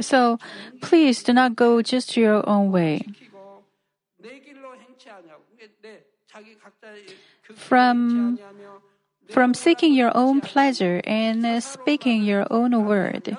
So 0.00 0.38
please 0.80 1.22
do 1.22 1.32
not 1.32 1.56
go 1.56 1.82
just 1.82 2.16
your 2.16 2.46
own 2.48 2.72
way. 2.72 3.06
From 7.54 8.38
from 9.28 9.54
seeking 9.54 9.92
your 9.94 10.16
own 10.16 10.40
pleasure 10.40 11.00
and 11.04 11.62
speaking 11.62 12.22
your 12.22 12.46
own 12.50 12.86
word. 12.86 13.36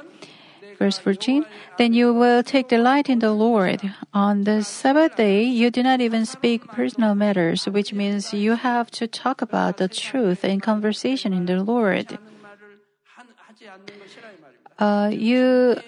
Verse 0.78 1.00
14, 1.00 1.44
then 1.80 1.94
you 1.94 2.14
will 2.14 2.44
take 2.44 2.68
delight 2.68 3.10
in 3.10 3.18
the 3.18 3.32
Lord. 3.32 3.82
On 4.14 4.44
the 4.44 4.64
Sabbath 4.64 5.16
day, 5.16 5.44
you 5.44 5.72
do 5.72 5.82
not 5.82 6.02
even 6.02 6.26
speak 6.26 6.68
personal 6.68 7.16
matters, 7.16 7.66
which 7.66 7.94
means 7.94 8.32
you 8.32 8.54
have 8.54 8.92
to 8.92 9.08
talk 9.08 9.42
about 9.42 9.78
the 9.78 9.88
truth 9.88 10.46
in 10.46 10.60
conversation 10.60 11.34
in 11.34 11.48
the 11.48 11.64
Lord. 11.64 12.20
Uh, 14.78 15.10
you, 15.12 15.82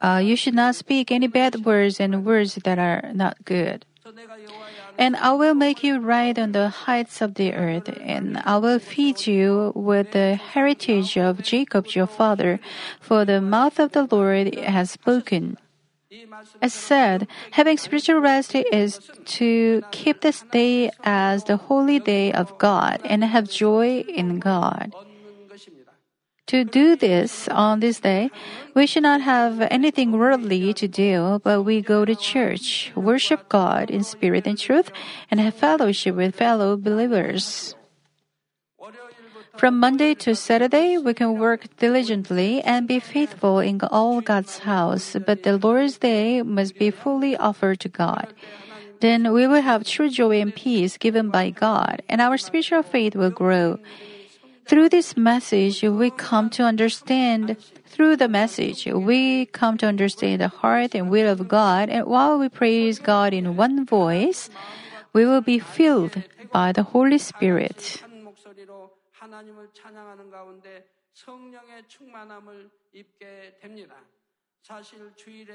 uh, 0.00 0.20
you 0.24 0.36
should 0.36 0.54
not 0.54 0.74
speak 0.74 1.12
any 1.12 1.26
bad 1.26 1.66
words 1.66 2.00
and 2.00 2.24
words 2.24 2.54
that 2.54 2.78
are 2.78 3.12
not 3.12 3.44
good. 3.44 3.84
And 5.02 5.16
I 5.16 5.32
will 5.32 5.54
make 5.54 5.82
you 5.82 5.98
ride 5.98 6.38
on 6.38 6.52
the 6.52 6.68
heights 6.68 7.20
of 7.20 7.34
the 7.34 7.54
earth, 7.54 7.90
and 8.06 8.38
I 8.46 8.56
will 8.58 8.78
feed 8.78 9.26
you 9.26 9.72
with 9.74 10.12
the 10.12 10.36
heritage 10.36 11.18
of 11.18 11.42
Jacob 11.42 11.88
your 11.88 12.06
father, 12.06 12.60
for 13.00 13.24
the 13.24 13.40
mouth 13.40 13.80
of 13.80 13.90
the 13.90 14.06
Lord 14.06 14.54
has 14.54 14.92
spoken. 14.92 15.58
As 16.62 16.72
said, 16.72 17.26
having 17.50 17.78
spiritual 17.78 18.20
rest 18.20 18.54
is 18.54 19.00
to 19.42 19.82
keep 19.90 20.20
this 20.20 20.46
day 20.52 20.92
as 21.02 21.50
the 21.50 21.56
holy 21.56 21.98
day 21.98 22.30
of 22.30 22.56
God 22.58 23.00
and 23.02 23.24
have 23.24 23.50
joy 23.50 24.06
in 24.06 24.38
God 24.38 24.94
to 26.52 26.64
do 26.64 26.96
this 26.96 27.48
on 27.48 27.80
this 27.80 28.00
day, 28.00 28.28
we 28.76 28.84
should 28.84 29.08
not 29.08 29.22
have 29.22 29.62
anything 29.72 30.12
worldly 30.12 30.74
to 30.74 30.86
do, 30.86 31.40
but 31.42 31.64
we 31.64 31.80
go 31.80 32.04
to 32.04 32.14
church, 32.14 32.92
worship 32.94 33.48
God 33.48 33.88
in 33.88 34.04
spirit 34.04 34.46
and 34.46 34.58
truth, 34.58 34.92
and 35.30 35.40
have 35.40 35.54
fellowship 35.54 36.14
with 36.14 36.36
fellow 36.36 36.76
believers. 36.76 37.74
From 39.56 39.80
Monday 39.80 40.12
to 40.28 40.36
Saturday, 40.36 40.98
we 40.98 41.14
can 41.14 41.38
work 41.38 41.74
diligently 41.78 42.60
and 42.60 42.86
be 42.86 43.00
faithful 43.00 43.58
in 43.58 43.80
all 43.88 44.20
God's 44.20 44.58
house, 44.58 45.16
but 45.24 45.44
the 45.44 45.56
Lord's 45.56 45.96
day 45.96 46.42
must 46.42 46.76
be 46.76 46.90
fully 46.90 47.34
offered 47.34 47.80
to 47.80 47.88
God. 47.88 48.28
Then 49.00 49.32
we 49.32 49.46
will 49.48 49.62
have 49.62 49.88
true 49.88 50.10
joy 50.10 50.40
and 50.44 50.54
peace 50.54 50.98
given 50.98 51.30
by 51.30 51.48
God, 51.48 52.02
and 52.10 52.20
our 52.20 52.36
spiritual 52.36 52.82
faith 52.82 53.16
will 53.16 53.32
grow. 53.32 53.80
Through 54.71 54.89
this 54.89 55.15
message, 55.15 55.81
we 55.83 56.11
come 56.11 56.49
to 56.51 56.63
understand, 56.63 57.55
through 57.85 58.17
the 58.17 58.27
message, 58.27 58.85
we 58.85 59.45
come 59.47 59.77
to 59.77 59.87
understand 59.87 60.41
the 60.41 60.49
heart 60.49 60.93
and 60.93 61.09
will 61.09 61.29
of 61.31 61.47
God, 61.47 61.89
and 61.89 62.05
while 62.05 62.37
we 62.37 62.49
praise 62.49 62.99
God 62.99 63.33
in 63.33 63.55
one 63.55 63.85
voice, 63.85 64.49
we 65.13 65.25
will 65.25 65.41
be 65.41 65.57
filled 65.57 66.21
by 66.51 66.73
the 66.73 66.83
Holy 66.83 67.17
Spirit. 67.17 68.03
한 68.03 68.23
목소리로 68.23 68.91
하나님을 69.13 69.69
찬양하는 69.73 70.29
가운데 70.29 70.85
성령의 71.13 71.87
충만함을 71.87 72.69
입게 72.93 73.57
됩니다. 73.61 73.95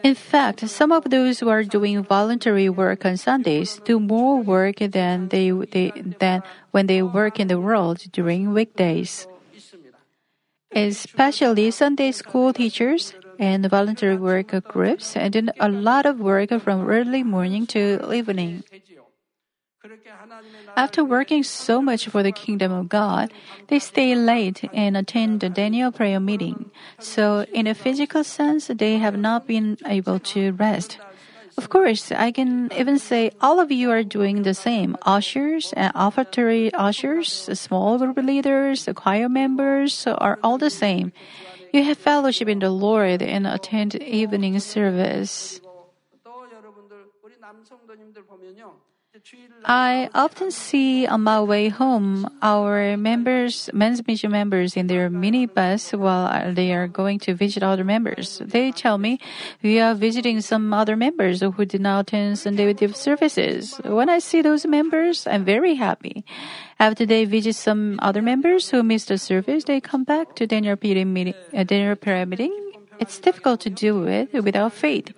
In 0.03 0.15
fact, 0.15 0.67
some 0.69 0.91
of 0.91 1.09
those 1.09 1.39
who 1.39 1.49
are 1.49 1.63
doing 1.63 2.03
voluntary 2.03 2.69
work 2.69 3.05
on 3.05 3.17
Sundays 3.17 3.79
do 3.83 3.99
more 3.99 4.41
work 4.41 4.77
than 4.77 5.29
they, 5.29 5.51
they 5.51 5.91
than 6.19 6.43
when 6.71 6.87
they 6.87 7.01
work 7.01 7.39
in 7.39 7.47
the 7.47 7.59
world 7.59 7.99
during 8.11 8.53
weekdays. 8.53 9.27
Especially 10.71 11.71
Sunday 11.71 12.11
school 12.11 12.51
teachers 12.53 13.13
and 13.39 13.65
voluntary 13.69 14.17
work 14.17 14.51
groups 14.67 15.15
and 15.15 15.51
a 15.59 15.69
lot 15.69 16.05
of 16.05 16.19
work 16.19 16.49
from 16.61 16.87
early 16.87 17.23
morning 17.23 17.65
to 17.67 18.11
evening. 18.13 18.63
After 20.75 21.03
working 21.03 21.43
so 21.43 21.81
much 21.81 22.07
for 22.07 22.23
the 22.23 22.31
kingdom 22.31 22.71
of 22.71 22.89
God, 22.89 23.31
they 23.67 23.79
stay 23.79 24.15
late 24.15 24.63
and 24.73 24.95
attend 24.97 25.39
the 25.39 25.49
Daniel 25.49 25.91
prayer 25.91 26.19
meeting. 26.19 26.71
So, 26.99 27.45
in 27.53 27.67
a 27.67 27.73
physical 27.73 28.23
sense, 28.23 28.67
they 28.67 28.97
have 28.97 29.17
not 29.17 29.47
been 29.47 29.77
able 29.85 30.19
to 30.33 30.51
rest. 30.53 30.99
Of 31.57 31.69
course, 31.69 32.11
I 32.11 32.31
can 32.31 32.69
even 32.77 32.99
say 32.99 33.31
all 33.41 33.59
of 33.59 33.71
you 33.71 33.89
are 33.89 34.03
doing 34.03 34.43
the 34.43 34.53
same. 34.53 34.95
Ushers 35.01 35.73
and 35.73 35.91
offertory 35.95 36.69
ushers, 36.73 37.49
small 37.57 37.97
group 37.97 38.17
leaders, 38.17 38.87
choir 38.93 39.27
members 39.27 40.05
are 40.05 40.37
all 40.43 40.59
the 40.59 40.69
same. 40.69 41.11
You 41.73 41.83
have 41.83 41.97
fellowship 41.97 42.47
in 42.47 42.59
the 42.59 42.69
Lord 42.69 43.21
and 43.23 43.47
attend 43.47 43.95
evening 43.95 44.59
service. 44.59 45.59
I 49.65 50.09
often 50.13 50.51
see 50.51 51.07
on 51.07 51.23
my 51.23 51.41
way 51.41 51.69
home 51.69 52.29
our 52.41 52.95
members, 52.97 53.69
men's 53.73 54.05
mission 54.05 54.31
members 54.31 54.77
in 54.77 54.87
their 54.87 55.09
minibus 55.09 55.97
while 55.97 56.53
they 56.53 56.73
are 56.73 56.87
going 56.87 57.19
to 57.19 57.33
visit 57.33 57.63
other 57.63 57.83
members. 57.83 58.41
They 58.45 58.71
tell 58.71 58.97
me 58.97 59.19
we 59.61 59.79
are 59.79 59.93
visiting 59.93 60.41
some 60.41 60.73
other 60.73 60.95
members 60.95 61.41
who 61.41 61.65
did 61.65 61.81
not 61.81 62.07
attend 62.07 62.39
Sunday 62.39 62.73
services. 62.93 63.79
When 63.83 64.09
I 64.09 64.19
see 64.19 64.41
those 64.41 64.65
members, 64.65 65.27
I'm 65.27 65.43
very 65.43 65.75
happy. 65.75 66.23
After 66.79 67.05
they 67.05 67.25
visit 67.25 67.55
some 67.55 67.99
other 68.01 68.21
members 68.21 68.69
who 68.69 68.83
missed 68.83 69.07
the 69.09 69.17
service, 69.17 69.63
they 69.63 69.81
come 69.81 70.03
back 70.03 70.35
to 70.35 70.47
dinner 70.47 70.75
prayer 70.75 71.05
meeting. 71.05 71.33
Uh, 71.55 71.63
dinner 71.63 71.95
prayer 71.95 72.25
meeting. 72.25 72.53
It's 72.99 73.19
difficult 73.19 73.61
to 73.61 73.69
do 73.69 74.07
it 74.07 74.31
without 74.43 74.73
faith. 74.73 75.13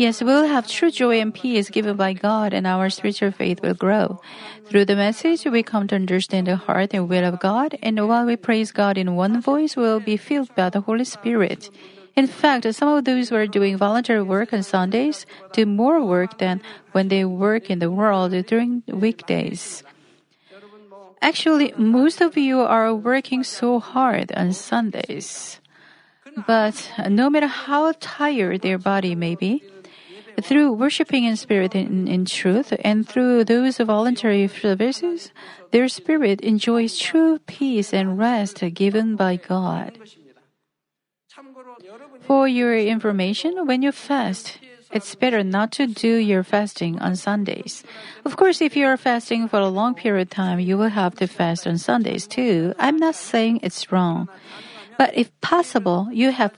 Yes, 0.00 0.22
we'll 0.22 0.48
have 0.48 0.66
true 0.66 0.90
joy 0.90 1.20
and 1.20 1.28
peace 1.28 1.68
given 1.68 1.94
by 1.94 2.14
God, 2.14 2.54
and 2.54 2.66
our 2.66 2.88
spiritual 2.88 3.32
faith 3.32 3.60
will 3.60 3.74
grow. 3.74 4.18
Through 4.64 4.86
the 4.86 4.96
message, 4.96 5.44
we 5.44 5.62
come 5.62 5.88
to 5.88 5.94
understand 5.94 6.46
the 6.46 6.56
heart 6.56 6.94
and 6.94 7.06
will 7.06 7.22
of 7.22 7.38
God, 7.38 7.76
and 7.82 8.08
while 8.08 8.24
we 8.24 8.36
praise 8.36 8.72
God 8.72 8.96
in 8.96 9.14
one 9.14 9.42
voice, 9.42 9.76
we'll 9.76 10.00
be 10.00 10.16
filled 10.16 10.54
by 10.54 10.70
the 10.70 10.80
Holy 10.80 11.04
Spirit. 11.04 11.68
In 12.16 12.26
fact, 12.26 12.64
some 12.72 12.88
of 12.88 13.04
those 13.04 13.28
who 13.28 13.36
are 13.36 13.46
doing 13.46 13.76
voluntary 13.76 14.22
work 14.22 14.54
on 14.54 14.62
Sundays 14.62 15.26
do 15.52 15.66
more 15.66 16.02
work 16.02 16.38
than 16.38 16.62
when 16.92 17.08
they 17.08 17.26
work 17.26 17.68
in 17.68 17.78
the 17.78 17.90
world 17.90 18.32
during 18.46 18.82
weekdays. 18.88 19.84
Actually, 21.20 21.74
most 21.76 22.22
of 22.22 22.38
you 22.38 22.60
are 22.60 22.94
working 22.94 23.44
so 23.44 23.78
hard 23.78 24.32
on 24.32 24.54
Sundays. 24.54 25.60
But 26.46 26.90
no 27.10 27.28
matter 27.28 27.48
how 27.48 27.92
tired 28.00 28.62
their 28.62 28.78
body 28.78 29.14
may 29.14 29.34
be, 29.34 29.62
through 30.42 30.72
worshiping 30.72 31.24
in 31.24 31.36
spirit 31.36 31.74
and 31.74 32.08
in 32.08 32.24
truth, 32.24 32.72
and 32.84 33.06
through 33.06 33.44
those 33.44 33.78
voluntary 33.78 34.48
services, 34.48 35.32
their 35.70 35.88
spirit 35.88 36.40
enjoys 36.40 36.98
true 36.98 37.38
peace 37.46 37.92
and 37.92 38.18
rest 38.18 38.62
given 38.74 39.16
by 39.16 39.36
God. 39.36 39.98
For 42.22 42.48
your 42.48 42.76
information, 42.76 43.66
when 43.66 43.82
you 43.82 43.92
fast, 43.92 44.58
it's 44.92 45.14
better 45.14 45.44
not 45.44 45.70
to 45.72 45.86
do 45.86 46.16
your 46.16 46.42
fasting 46.42 46.98
on 46.98 47.14
Sundays. 47.14 47.84
Of 48.24 48.36
course, 48.36 48.60
if 48.60 48.76
you 48.76 48.86
are 48.86 48.96
fasting 48.96 49.46
for 49.48 49.60
a 49.60 49.68
long 49.68 49.94
period 49.94 50.28
of 50.28 50.30
time, 50.30 50.58
you 50.58 50.76
will 50.76 50.90
have 50.90 51.14
to 51.16 51.26
fast 51.26 51.66
on 51.66 51.78
Sundays 51.78 52.26
too. 52.26 52.74
I'm 52.78 52.96
not 52.96 53.14
saying 53.14 53.60
it's 53.62 53.92
wrong. 53.92 54.28
But 55.00 55.16
if 55.16 55.32
possible, 55.40 56.12
you 56.12 56.30
have 56.30 56.52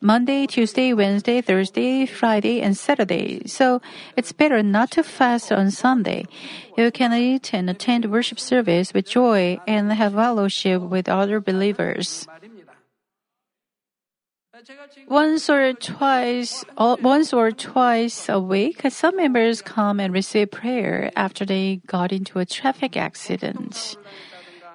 Monday, 0.00 0.46
Tuesday, 0.46 0.94
Wednesday, 0.94 1.40
Thursday, 1.40 2.06
Friday, 2.06 2.62
and 2.62 2.78
Saturday. 2.78 3.42
So 3.48 3.82
it's 4.14 4.30
better 4.30 4.62
not 4.62 4.92
to 4.92 5.02
fast 5.02 5.50
on 5.50 5.72
Sunday. 5.72 6.30
You 6.78 6.92
can 6.92 7.12
eat 7.12 7.52
and 7.52 7.68
attend 7.68 8.06
worship 8.06 8.38
service 8.38 8.94
with 8.94 9.10
joy 9.10 9.58
and 9.66 9.92
have 9.92 10.14
fellowship 10.14 10.80
with 10.80 11.08
other 11.08 11.40
believers. 11.40 12.28
Once 15.08 15.50
or 15.50 15.72
twice, 15.72 16.64
once 16.78 17.32
or 17.32 17.50
twice 17.50 18.28
a 18.28 18.38
week, 18.38 18.86
some 18.90 19.16
members 19.16 19.60
come 19.60 19.98
and 19.98 20.14
receive 20.14 20.52
prayer 20.52 21.10
after 21.16 21.44
they 21.44 21.80
got 21.88 22.12
into 22.12 22.38
a 22.38 22.46
traffic 22.46 22.96
accident. 22.96 23.96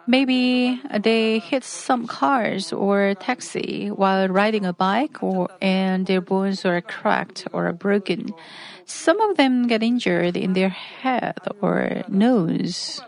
Maybe 0.07 0.81
they 0.89 1.39
hit 1.39 1.65
some 1.65 2.07
cars 2.07 2.71
or 2.71 3.13
taxi 3.19 3.91
while 3.91 4.29
riding 4.29 4.65
a 4.65 4.71
bike 4.71 5.21
or, 5.21 5.49
and 5.61 6.07
their 6.07 6.21
bones 6.21 6.63
are 6.63 6.79
cracked 6.79 7.45
or 7.51 7.73
broken. 7.73 8.33
Some 8.85 9.19
of 9.19 9.35
them 9.35 9.67
get 9.67 9.83
injured 9.83 10.37
in 10.37 10.53
their 10.53 10.69
head 10.69 11.35
or 11.61 12.03
nose. 12.07 13.01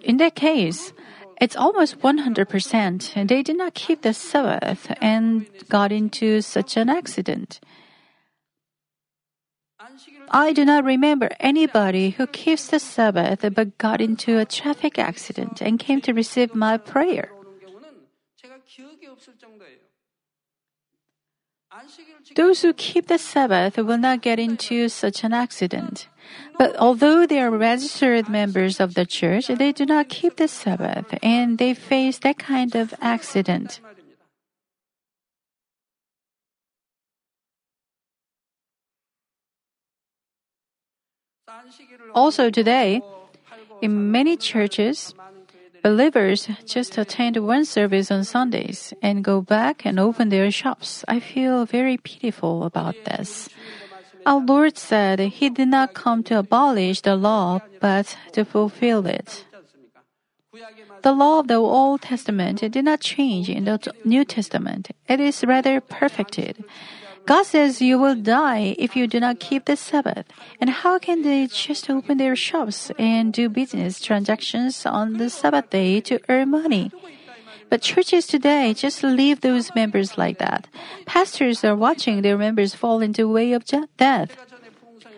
In 0.00 0.18
that 0.18 0.36
case, 0.36 0.92
it's 1.40 1.56
almost 1.56 1.98
100%. 1.98 3.28
They 3.28 3.42
did 3.42 3.58
not 3.58 3.74
keep 3.74 4.02
the 4.02 4.14
Sabbath 4.14 4.92
and 5.00 5.46
got 5.68 5.90
into 5.90 6.40
such 6.40 6.76
an 6.76 6.88
accident. 6.88 7.58
I 10.32 10.52
do 10.52 10.64
not 10.64 10.84
remember 10.84 11.30
anybody 11.40 12.10
who 12.10 12.26
keeps 12.26 12.68
the 12.68 12.80
Sabbath 12.80 13.44
but 13.54 13.76
got 13.76 14.00
into 14.00 14.38
a 14.38 14.46
traffic 14.46 14.98
accident 14.98 15.60
and 15.60 15.78
came 15.78 16.00
to 16.02 16.12
receive 16.12 16.54
my 16.54 16.78
prayer. 16.78 17.30
Those 22.34 22.62
who 22.62 22.72
keep 22.72 23.08
the 23.08 23.18
Sabbath 23.18 23.76
will 23.76 23.98
not 23.98 24.22
get 24.22 24.38
into 24.38 24.88
such 24.88 25.24
an 25.24 25.32
accident. 25.32 26.08
But 26.58 26.76
although 26.76 27.26
they 27.26 27.40
are 27.40 27.50
registered 27.50 28.28
members 28.28 28.80
of 28.80 28.94
the 28.94 29.04
church, 29.04 29.48
they 29.48 29.72
do 29.72 29.84
not 29.84 30.08
keep 30.08 30.36
the 30.36 30.48
Sabbath 30.48 31.06
and 31.22 31.58
they 31.58 31.74
face 31.74 32.18
that 32.20 32.38
kind 32.38 32.74
of 32.74 32.94
accident. 33.00 33.80
Also 42.14 42.50
today, 42.50 43.02
in 43.80 44.10
many 44.10 44.36
churches, 44.36 45.14
believers 45.82 46.48
just 46.66 46.96
attend 46.98 47.36
one 47.36 47.64
service 47.64 48.10
on 48.10 48.24
Sundays 48.24 48.94
and 49.02 49.24
go 49.24 49.40
back 49.40 49.84
and 49.84 49.98
open 49.98 50.28
their 50.28 50.50
shops. 50.50 51.04
I 51.08 51.20
feel 51.20 51.64
very 51.66 51.96
pitiful 51.96 52.64
about 52.64 52.94
this. 53.04 53.48
Our 54.24 54.40
Lord 54.40 54.78
said 54.78 55.18
He 55.18 55.50
did 55.50 55.68
not 55.68 55.94
come 55.94 56.22
to 56.24 56.38
abolish 56.38 57.00
the 57.00 57.16
law, 57.16 57.60
but 57.80 58.16
to 58.32 58.44
fulfill 58.44 59.06
it. 59.06 59.44
The 61.02 61.12
law 61.12 61.40
of 61.40 61.48
the 61.48 61.56
Old 61.56 62.02
Testament 62.02 62.60
did 62.60 62.84
not 62.84 63.00
change 63.00 63.48
in 63.48 63.64
the 63.64 63.80
New 64.04 64.24
Testament. 64.24 64.90
It 65.08 65.18
is 65.18 65.42
rather 65.44 65.80
perfected. 65.80 66.62
God 67.26 67.44
says 67.44 67.80
you 67.80 67.98
will 67.98 68.16
die 68.16 68.74
if 68.78 68.96
you 68.96 69.06
do 69.06 69.20
not 69.20 69.38
keep 69.38 69.66
the 69.66 69.76
Sabbath. 69.76 70.26
And 70.60 70.70
how 70.70 70.98
can 70.98 71.22
they 71.22 71.46
just 71.46 71.88
open 71.88 72.18
their 72.18 72.34
shops 72.34 72.90
and 72.98 73.32
do 73.32 73.48
business 73.48 74.00
transactions 74.00 74.84
on 74.84 75.18
the 75.18 75.30
Sabbath 75.30 75.70
day 75.70 76.00
to 76.02 76.20
earn 76.28 76.50
money? 76.50 76.90
But 77.70 77.80
churches 77.80 78.26
today 78.26 78.74
just 78.74 79.02
leave 79.02 79.40
those 79.40 79.74
members 79.74 80.18
like 80.18 80.38
that. 80.38 80.68
Pastors 81.06 81.64
are 81.64 81.76
watching 81.76 82.22
their 82.22 82.36
members 82.36 82.74
fall 82.74 83.00
into 83.00 83.28
way 83.28 83.52
of 83.52 83.64
death. 83.96 84.36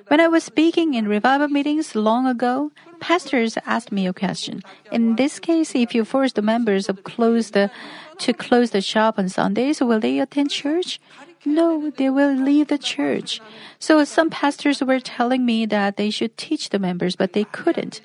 When 0.08 0.20
I 0.20 0.28
was 0.28 0.44
speaking 0.44 0.94
in 0.94 1.08
revival 1.08 1.48
meetings 1.48 1.96
long 1.96 2.26
ago, 2.26 2.70
pastors 3.00 3.56
asked 3.64 3.90
me 3.90 4.06
a 4.06 4.12
question. 4.12 4.62
In 4.92 5.16
this 5.16 5.40
case, 5.40 5.74
if 5.74 5.94
you 5.94 6.04
force 6.04 6.34
the 6.34 6.42
members 6.42 6.88
of 6.88 7.02
close 7.04 7.50
the, 7.50 7.70
to 8.18 8.32
close 8.34 8.70
the 8.70 8.82
shop 8.82 9.18
on 9.18 9.30
Sundays, 9.30 9.80
will 9.80 9.98
they 9.98 10.20
attend 10.20 10.50
church? 10.50 11.00
No, 11.44 11.90
they 11.90 12.08
will 12.08 12.32
leave 12.32 12.68
the 12.68 12.78
church. 12.78 13.40
So 13.78 14.02
some 14.04 14.30
pastors 14.30 14.82
were 14.82 15.00
telling 15.00 15.44
me 15.44 15.66
that 15.66 15.96
they 15.96 16.10
should 16.10 16.36
teach 16.36 16.70
the 16.70 16.78
members, 16.78 17.16
but 17.16 17.32
they 17.32 17.44
couldn't. 17.44 18.00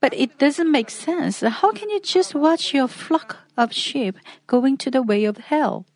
But 0.00 0.14
it 0.14 0.38
doesn't 0.38 0.70
make 0.70 0.90
sense. 0.90 1.40
How 1.40 1.72
can 1.72 1.90
you 1.90 2.00
just 2.00 2.34
watch 2.34 2.74
your 2.74 2.88
flock 2.88 3.38
of 3.56 3.72
sheep 3.72 4.16
going 4.46 4.76
to 4.78 4.90
the 4.90 5.02
way 5.02 5.24
of 5.24 5.38
hell? 5.38 5.86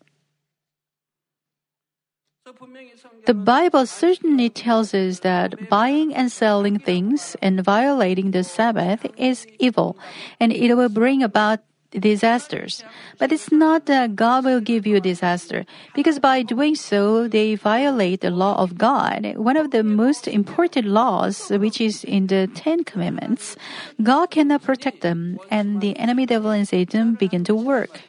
The 3.25 3.33
Bible 3.33 3.85
certainly 3.85 4.49
tells 4.49 4.93
us 4.93 5.19
that 5.19 5.69
buying 5.69 6.13
and 6.13 6.31
selling 6.31 6.79
things 6.79 7.37
and 7.41 7.63
violating 7.63 8.31
the 8.31 8.43
Sabbath 8.43 9.05
is 9.15 9.45
evil, 9.59 9.97
and 10.39 10.51
it 10.51 10.73
will 10.75 10.89
bring 10.89 11.23
about 11.23 11.59
disasters. 11.91 12.83
But 13.17 13.31
it's 13.31 13.51
not 13.51 13.85
that 13.85 14.15
God 14.15 14.45
will 14.45 14.61
give 14.61 14.87
you 14.87 14.99
disaster, 14.99 15.65
because 15.93 16.19
by 16.19 16.41
doing 16.43 16.75
so, 16.75 17.27
they 17.27 17.55
violate 17.55 18.21
the 18.21 18.31
law 18.31 18.55
of 18.57 18.77
God, 18.77 19.33
one 19.35 19.57
of 19.57 19.71
the 19.71 19.83
most 19.83 20.27
important 20.27 20.87
laws, 20.87 21.49
which 21.49 21.81
is 21.81 22.03
in 22.03 22.27
the 22.27 22.47
Ten 22.53 22.83
Commandments. 22.83 23.55
God 24.01 24.31
cannot 24.31 24.63
protect 24.63 25.01
them, 25.01 25.39
and 25.49 25.81
the 25.81 25.97
enemy 25.97 26.25
devil 26.25 26.51
and 26.51 26.67
Satan 26.67 27.15
begin 27.15 27.43
to 27.45 27.55
work. 27.55 28.01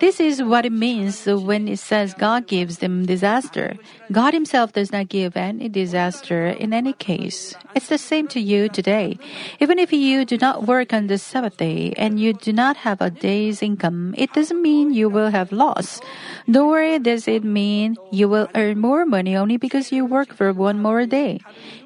This 0.00 0.20
is 0.20 0.42
what 0.42 0.64
it 0.64 0.72
means 0.72 1.26
when 1.26 1.68
it 1.68 1.78
says 1.78 2.14
God 2.14 2.46
gives 2.46 2.78
them 2.78 3.04
disaster. 3.04 3.76
God 4.10 4.32
Himself 4.32 4.72
does 4.72 4.92
not 4.92 5.08
give 5.08 5.36
any 5.36 5.68
disaster 5.68 6.46
in 6.46 6.72
any 6.72 6.92
case. 6.92 7.54
It's 7.74 7.88
the 7.88 7.98
same 7.98 8.26
to 8.28 8.40
you 8.40 8.68
today. 8.68 9.18
Even 9.60 9.78
if 9.78 9.92
you 9.92 10.24
do 10.24 10.38
not 10.38 10.66
work 10.66 10.92
on 10.92 11.08
the 11.08 11.18
Sabbath 11.18 11.56
day 11.56 11.94
and 11.96 12.18
you 12.18 12.32
do 12.32 12.52
not 12.52 12.76
have 12.78 13.00
a 13.00 13.10
day's 13.10 13.62
income, 13.62 14.14
it 14.16 14.32
doesn't 14.32 14.62
mean 14.62 14.94
you 14.94 15.08
will 15.08 15.30
have 15.30 15.52
loss. 15.52 16.00
Nor 16.46 16.98
does 16.98 17.28
it 17.28 17.44
mean 17.44 17.96
you 18.10 18.28
will 18.28 18.48
earn 18.54 18.78
more 18.78 19.04
money 19.04 19.36
only 19.36 19.56
because 19.56 19.92
you 19.92 20.06
work 20.06 20.32
for 20.32 20.52
one 20.52 20.80
more 20.80 21.06
day. 21.06 21.40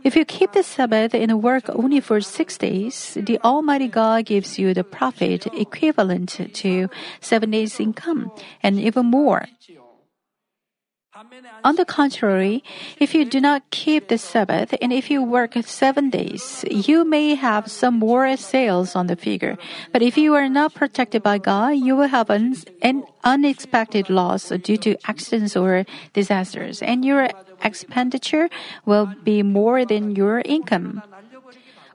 If 0.05 0.15
you 0.15 0.25
keep 0.25 0.53
the 0.53 0.63
Sabbath 0.63 1.15
and 1.15 1.43
work 1.43 1.65
only 1.71 2.01
for 2.01 2.21
six 2.21 2.57
days, 2.57 3.19
the 3.19 3.41
Almighty 3.43 3.89
God 3.89 4.27
gives 4.27 4.59
you 4.59 4.75
the 4.75 4.85
profit 4.85 5.47
equivalent 5.49 6.39
to 6.55 6.89
seven 7.21 7.51
days' 7.51 7.81
income 7.81 7.96
and 8.63 8.79
even 8.79 9.07
more. 9.07 9.47
On 11.65 11.77
the 11.77 11.87
contrary, 11.87 12.63
if 13.01 13.15
you 13.15 13.25
do 13.25 13.41
not 13.41 13.71
keep 13.71 14.09
the 14.09 14.19
Sabbath 14.19 14.75
and 14.83 14.93
if 14.93 15.11
you 15.11 15.23
work 15.23 15.57
seven 15.65 16.11
days, 16.11 16.63
you 16.71 17.09
may 17.09 17.35
have 17.35 17.71
some 17.71 17.99
more 17.99 18.37
sales 18.37 18.95
on 18.95 19.07
the 19.07 19.17
figure. 19.17 19.57
But 19.93 20.03
if 20.03 20.19
you 20.19 20.35
are 20.35 20.49
not 20.49 20.75
protected 20.75 21.23
by 21.23 21.39
God, 21.39 21.81
you 21.81 21.97
will 21.97 22.09
have 22.09 22.29
an 22.29 22.55
unexpected 23.25 24.11
loss 24.11 24.51
due 24.51 24.77
to 24.77 24.97
accidents 25.09 25.57
or 25.57 25.87
disasters, 26.13 26.83
and 26.83 27.03
your 27.03 27.31
expenditure 27.65 28.51
will 28.85 29.09
be 29.25 29.43
more 29.43 29.87
than 29.87 30.15
your 30.15 30.43
income 30.45 31.01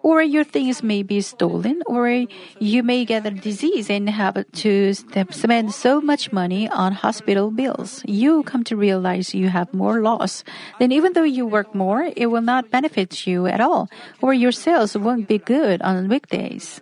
or 0.03 0.21
your 0.21 0.43
things 0.43 0.83
may 0.83 1.03
be 1.03 1.21
stolen, 1.21 1.81
or 1.85 2.25
you 2.59 2.83
may 2.83 3.05
get 3.05 3.25
a 3.25 3.31
disease 3.31 3.89
and 3.89 4.09
have 4.09 4.43
to 4.51 4.93
spend 4.93 5.73
so 5.73 6.01
much 6.01 6.31
money 6.31 6.67
on 6.69 6.93
hospital 6.93 7.51
bills. 7.51 8.01
You 8.05 8.43
come 8.43 8.63
to 8.65 8.75
realize 8.75 9.33
you 9.33 9.49
have 9.49 9.73
more 9.73 10.01
loss. 10.01 10.43
Then 10.79 10.91
even 10.91 11.13
though 11.13 11.23
you 11.23 11.45
work 11.45 11.73
more, 11.75 12.09
it 12.15 12.27
will 12.27 12.41
not 12.41 12.71
benefit 12.71 13.27
you 13.27 13.45
at 13.45 13.61
all, 13.61 13.89
or 14.21 14.33
your 14.33 14.51
sales 14.51 14.97
won't 14.97 15.27
be 15.27 15.37
good 15.37 15.81
on 15.81 16.09
weekdays. 16.09 16.81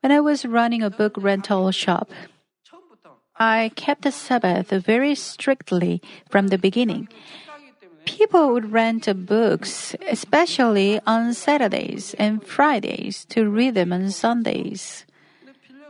When 0.00 0.12
I 0.12 0.20
was 0.20 0.44
running 0.44 0.82
a 0.82 0.90
book 0.90 1.14
rental 1.16 1.70
shop, 1.70 2.10
I 3.36 3.72
kept 3.74 4.02
the 4.02 4.12
Sabbath 4.12 4.70
very 4.70 5.14
strictly 5.16 6.00
from 6.30 6.48
the 6.48 6.58
beginning 6.58 7.08
people 8.04 8.52
would 8.52 8.72
rent 8.72 9.08
books, 9.26 9.94
especially 10.08 11.00
on 11.06 11.34
Saturdays 11.34 12.14
and 12.18 12.42
Fridays, 12.44 13.24
to 13.26 13.48
read 13.48 13.74
them 13.74 13.92
on 13.92 14.10
Sundays. 14.10 15.04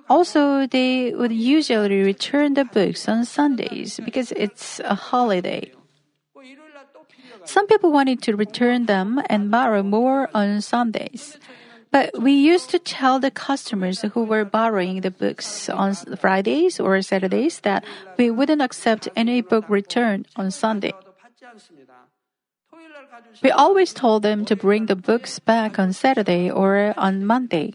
Also, 0.09 0.67
they 0.67 1.15
would 1.15 1.33
usually 1.33 2.03
return 2.03 2.55
the 2.55 2.65
books 2.65 3.09
on 3.09 3.25
Sundays 3.25 4.01
because 4.05 4.33
it's 4.33 4.81
a 4.81 4.95
holiday. 4.95 5.73
Some 7.45 7.67
people 7.67 7.93
wanted 7.93 8.23
to 8.23 8.37
return 8.37 8.87
them 8.87 9.23
and 9.29 9.51
borrow 9.51 9.83
more 9.83 10.29
on 10.35 10.61
Sundays. 10.61 11.39
But 11.91 12.11
we 12.19 12.33
used 12.33 12.71
to 12.71 12.79
tell 12.79 13.21
the 13.21 13.31
customers 13.31 14.03
who 14.03 14.25
were 14.25 14.45
borrowing 14.45 15.01
the 15.03 15.13
books 15.13 15.69
on 15.69 15.95
Fridays 15.95 16.81
or 16.81 17.01
Saturdays 17.03 17.61
that 17.61 17.85
we 18.19 18.31
wouldn't 18.31 18.63
accept 18.63 19.09
any 19.15 19.43
book 19.43 19.65
return 19.69 20.27
on 20.37 20.51
Sunday. 20.51 20.93
We 23.43 23.51
always 23.51 23.93
told 23.93 24.23
them 24.23 24.45
to 24.47 24.57
bring 24.57 24.87
the 24.87 24.97
books 24.97 25.39
back 25.39 25.79
on 25.79 25.93
Saturday 25.93 26.51
or 26.51 26.95
on 26.97 27.27
Monday. 27.27 27.75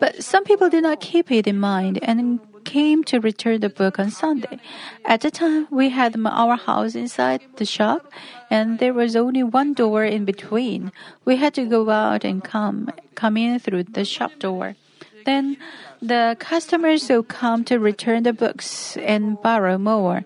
But 0.00 0.22
some 0.22 0.44
people 0.44 0.68
did 0.70 0.82
not 0.82 1.00
keep 1.00 1.30
it 1.30 1.46
in 1.46 1.58
mind 1.58 1.98
and 2.02 2.40
came 2.64 3.04
to 3.04 3.20
return 3.20 3.60
the 3.60 3.68
book 3.68 3.98
on 3.98 4.10
Sunday. 4.10 4.58
At 5.04 5.20
the 5.20 5.30
time, 5.30 5.68
we 5.70 5.90
had 5.90 6.16
our 6.24 6.56
house 6.56 6.94
inside 6.94 7.42
the 7.56 7.64
shop, 7.64 8.10
and 8.50 8.78
there 8.78 8.94
was 8.94 9.14
only 9.16 9.42
one 9.42 9.74
door 9.74 10.04
in 10.04 10.24
between. 10.24 10.90
We 11.24 11.36
had 11.36 11.54
to 11.54 11.66
go 11.66 11.90
out 11.90 12.24
and 12.24 12.42
come 12.42 12.90
come 13.14 13.36
in 13.36 13.58
through 13.58 13.84
the 13.84 14.04
shop 14.04 14.32
door. 14.38 14.76
Then 15.24 15.56
the 16.02 16.36
customers 16.38 17.08
would 17.08 17.28
come 17.28 17.64
to 17.64 17.78
return 17.78 18.24
the 18.24 18.32
books 18.32 18.96
and 18.96 19.40
borrow 19.40 19.78
more, 19.78 20.24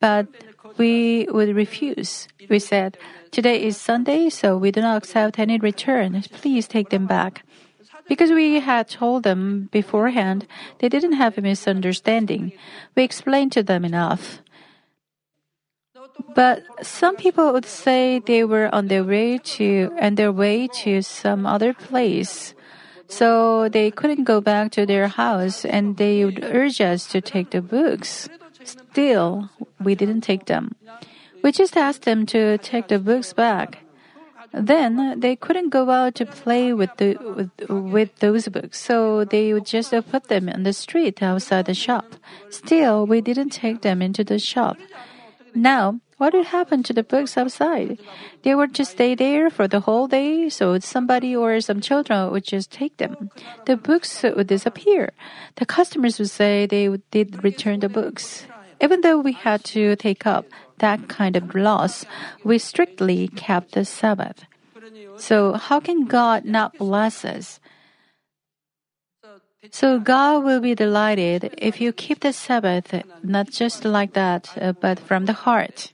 but 0.00 0.26
we 0.76 1.26
would 1.30 1.54
refuse. 1.54 2.28
We 2.48 2.58
said, 2.58 2.98
"Today 3.34 3.58
is 3.66 3.76
Sunday, 3.76 4.30
so 4.30 4.56
we 4.56 4.70
do 4.70 4.80
not 4.80 4.96
accept 4.96 5.42
any 5.42 5.58
return. 5.58 6.22
Please 6.30 6.70
take 6.70 6.94
them 6.94 7.06
back." 7.10 7.42
Because 8.06 8.30
we 8.30 8.60
had 8.60 8.86
told 8.86 9.26
them 9.26 9.68
beforehand, 9.74 10.46
they 10.78 10.88
didn't 10.88 11.18
have 11.18 11.34
a 11.34 11.42
misunderstanding. 11.42 12.52
We 12.94 13.02
explained 13.02 13.50
to 13.58 13.66
them 13.66 13.84
enough. 13.84 14.38
But 16.38 16.62
some 16.86 17.16
people 17.16 17.50
would 17.50 17.66
say 17.66 18.22
they 18.22 18.44
were 18.44 18.70
on 18.70 18.86
their 18.86 19.02
way 19.02 19.42
to 19.58 19.90
and 19.98 20.14
their 20.14 20.30
way 20.30 20.68
to 20.86 21.02
some 21.02 21.42
other 21.42 21.74
place. 21.74 22.54
So 23.08 23.68
they 23.68 23.90
couldn't 23.90 24.30
go 24.30 24.38
back 24.40 24.70
to 24.78 24.86
their 24.86 25.08
house 25.08 25.66
and 25.66 25.96
they 25.96 26.24
would 26.24 26.38
urge 26.44 26.78
us 26.78 27.10
to 27.10 27.18
take 27.20 27.50
the 27.50 27.62
books. 27.62 28.28
Still, 28.62 29.50
we 29.82 29.98
didn't 29.98 30.22
take 30.22 30.46
them. 30.46 30.78
We 31.44 31.52
just 31.52 31.76
asked 31.76 32.08
them 32.08 32.24
to 32.32 32.56
take 32.56 32.88
the 32.88 32.98
books 32.98 33.34
back. 33.34 33.84
Then 34.54 35.20
they 35.20 35.36
couldn't 35.36 35.68
go 35.68 35.90
out 35.90 36.14
to 36.14 36.24
play 36.24 36.72
with 36.72 36.96
the 36.96 37.18
with, 37.20 37.68
with 37.68 38.16
those 38.20 38.48
books, 38.48 38.80
so 38.80 39.26
they 39.26 39.52
would 39.52 39.66
just 39.66 39.92
put 40.10 40.28
them 40.28 40.48
on 40.48 40.62
the 40.62 40.72
street 40.72 41.22
outside 41.22 41.66
the 41.66 41.74
shop. 41.74 42.16
Still, 42.48 43.04
we 43.04 43.20
didn't 43.20 43.50
take 43.50 43.82
them 43.82 44.00
into 44.00 44.24
the 44.24 44.38
shop. 44.38 44.78
Now, 45.54 46.00
what 46.16 46.32
would 46.32 46.46
happen 46.46 46.82
to 46.84 46.94
the 46.94 47.02
books 47.02 47.36
outside? 47.36 47.98
They 48.40 48.54
were 48.54 48.68
to 48.68 48.84
stay 48.86 49.14
there 49.14 49.50
for 49.50 49.68
the 49.68 49.80
whole 49.80 50.08
day, 50.08 50.48
so 50.48 50.78
somebody 50.78 51.36
or 51.36 51.60
some 51.60 51.82
children 51.82 52.30
would 52.32 52.44
just 52.44 52.72
take 52.72 52.96
them. 52.96 53.28
The 53.66 53.76
books 53.76 54.22
would 54.22 54.46
disappear. 54.46 55.12
The 55.56 55.66
customers 55.66 56.18
would 56.18 56.30
say 56.30 56.64
they 56.64 56.88
did 57.10 57.44
return 57.44 57.80
the 57.80 57.90
books. 57.90 58.46
Even 58.84 59.00
though 59.00 59.18
we 59.18 59.32
had 59.32 59.64
to 59.64 59.96
take 59.96 60.26
up 60.26 60.44
that 60.76 61.08
kind 61.08 61.36
of 61.36 61.54
loss, 61.54 62.04
we 62.44 62.58
strictly 62.58 63.28
kept 63.28 63.72
the 63.72 63.84
Sabbath. 63.86 64.44
So 65.16 65.54
how 65.54 65.80
can 65.80 66.04
God 66.04 66.44
not 66.44 66.76
bless 66.76 67.24
us? 67.24 67.60
So 69.70 69.98
God 69.98 70.44
will 70.44 70.60
be 70.60 70.74
delighted 70.74 71.54
if 71.56 71.80
you 71.80 71.94
keep 71.94 72.20
the 72.20 72.34
Sabbath 72.34 72.92
not 73.22 73.48
just 73.48 73.86
like 73.86 74.12
that, 74.12 74.52
uh, 74.60 74.72
but 74.72 75.00
from 75.00 75.24
the 75.24 75.32
heart. 75.32 75.93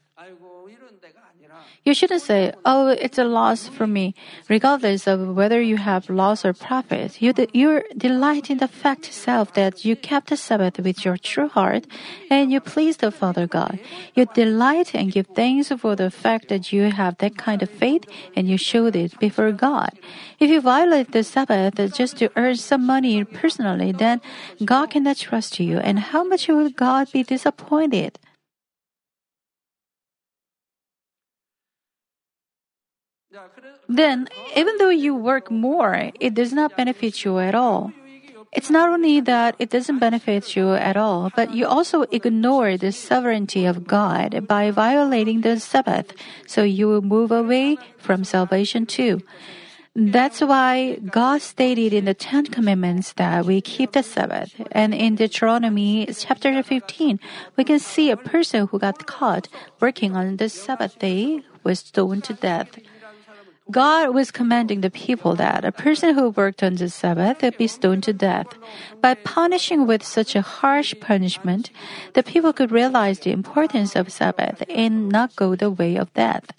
You 1.82 1.94
shouldn't 1.94 2.20
say, 2.20 2.52
"Oh, 2.66 2.88
it's 2.88 3.16
a 3.16 3.24
loss 3.24 3.66
for 3.66 3.86
me," 3.86 4.14
regardless 4.50 5.06
of 5.06 5.34
whether 5.34 5.62
you 5.62 5.78
have 5.78 6.10
loss 6.10 6.44
or 6.44 6.52
profit. 6.52 7.22
You 7.22 7.32
de- 7.32 7.48
you 7.54 7.82
delight 7.96 8.50
in 8.50 8.58
the 8.58 8.68
fact 8.68 9.08
itself 9.08 9.54
that 9.54 9.82
you 9.82 9.96
kept 9.96 10.28
the 10.28 10.36
Sabbath 10.36 10.78
with 10.78 11.06
your 11.06 11.16
true 11.16 11.48
heart, 11.48 11.86
and 12.28 12.52
you 12.52 12.60
please 12.60 12.98
the 12.98 13.10
Father 13.10 13.46
God. 13.46 13.78
You 14.14 14.26
delight 14.26 14.94
and 14.94 15.10
give 15.10 15.28
thanks 15.34 15.72
for 15.72 15.96
the 15.96 16.10
fact 16.10 16.48
that 16.52 16.70
you 16.70 16.92
have 16.92 17.16
that 17.18 17.38
kind 17.38 17.62
of 17.62 17.70
faith, 17.70 18.04
and 18.36 18.46
you 18.46 18.58
showed 18.58 18.94
it 18.94 19.18
before 19.18 19.50
God. 19.50 19.92
If 20.38 20.50
you 20.50 20.60
violate 20.60 21.12
the 21.12 21.24
Sabbath 21.24 21.80
just 21.96 22.18
to 22.18 22.28
earn 22.36 22.56
some 22.56 22.84
money 22.84 23.24
personally, 23.24 23.92
then 23.92 24.20
God 24.62 24.90
cannot 24.90 25.16
trust 25.16 25.58
you, 25.58 25.78
and 25.78 26.12
how 26.12 26.24
much 26.24 26.46
will 26.46 26.68
God 26.68 27.10
be 27.10 27.22
disappointed? 27.22 28.18
Then, 33.90 34.28
even 34.54 34.78
though 34.78 34.94
you 34.94 35.16
work 35.16 35.50
more, 35.50 36.12
it 36.20 36.34
does 36.34 36.52
not 36.52 36.76
benefit 36.76 37.24
you 37.24 37.40
at 37.40 37.56
all. 37.56 37.92
It's 38.52 38.70
not 38.70 38.88
only 38.88 39.18
that 39.20 39.56
it 39.58 39.70
doesn't 39.70 39.98
benefit 39.98 40.54
you 40.54 40.74
at 40.74 40.96
all, 40.96 41.30
but 41.34 41.54
you 41.54 41.66
also 41.66 42.02
ignore 42.10 42.76
the 42.76 42.92
sovereignty 42.92 43.66
of 43.66 43.86
God 43.86 44.46
by 44.46 44.70
violating 44.70 45.40
the 45.40 45.58
Sabbath, 45.58 46.14
so 46.46 46.62
you 46.62 46.86
will 46.86 47.02
move 47.02 47.32
away 47.32 47.78
from 47.98 48.22
salvation 48.22 48.86
too. 48.86 49.22
That's 49.96 50.40
why 50.40 51.02
God 51.02 51.42
stated 51.42 51.92
in 51.92 52.04
the 52.04 52.14
Ten 52.14 52.46
Commandments 52.46 53.12
that 53.14 53.44
we 53.44 53.60
keep 53.60 53.90
the 53.90 54.04
Sabbath. 54.04 54.54
And 54.70 54.94
in 54.94 55.16
Deuteronomy 55.16 56.06
chapter 56.14 56.62
15, 56.62 57.18
we 57.56 57.64
can 57.64 57.80
see 57.80 58.10
a 58.10 58.16
person 58.16 58.68
who 58.68 58.78
got 58.78 59.06
caught 59.06 59.48
working 59.80 60.14
on 60.14 60.36
the 60.36 60.48
Sabbath 60.48 60.98
day 61.00 61.42
was 61.64 61.80
stoned 61.80 62.22
to 62.24 62.34
death. 62.34 62.78
God 63.70 64.14
was 64.14 64.30
commanding 64.30 64.80
the 64.80 64.90
people 64.90 65.36
that 65.36 65.64
a 65.64 65.70
person 65.70 66.14
who 66.14 66.30
worked 66.30 66.62
on 66.62 66.74
the 66.74 66.90
Sabbath 66.90 67.42
would 67.42 67.56
be 67.56 67.68
stoned 67.68 68.02
to 68.04 68.12
death. 68.12 68.48
By 69.00 69.14
punishing 69.14 69.86
with 69.86 70.02
such 70.02 70.34
a 70.34 70.42
harsh 70.42 70.94
punishment, 71.00 71.70
the 72.14 72.22
people 72.22 72.52
could 72.52 72.72
realize 72.72 73.20
the 73.20 73.30
importance 73.30 73.94
of 73.94 74.10
Sabbath 74.10 74.62
and 74.68 75.08
not 75.08 75.36
go 75.36 75.54
the 75.54 75.70
way 75.70 75.96
of 75.96 76.12
death. 76.14 76.50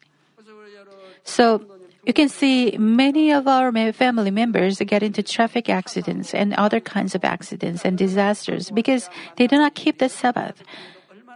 So, 1.24 1.62
you 2.06 2.14
can 2.14 2.30
see 2.30 2.78
many 2.80 3.32
of 3.32 3.48
our 3.48 3.72
family 3.94 4.32
members 4.32 4.80
get 4.80 5.04
into 5.04 5.22
traffic 5.22 5.70
accidents 5.70 6.34
and 6.34 6.54
other 6.56 6.80
kinds 6.80 7.14
of 7.14 7.24
accidents 7.24 7.86
and 7.86 7.98
disasters 7.98 8.72
because 8.72 9.10
they 9.36 9.46
do 9.46 9.58
not 9.58 9.76
keep 9.76 10.00
the 10.00 10.10
Sabbath. 10.10 10.64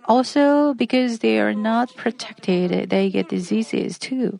Also, 0.05 0.73
because 0.73 1.19
they 1.19 1.39
are 1.39 1.53
not 1.53 1.95
protected, 1.95 2.89
they 2.89 3.09
get 3.09 3.29
diseases 3.29 3.99
too. 3.99 4.39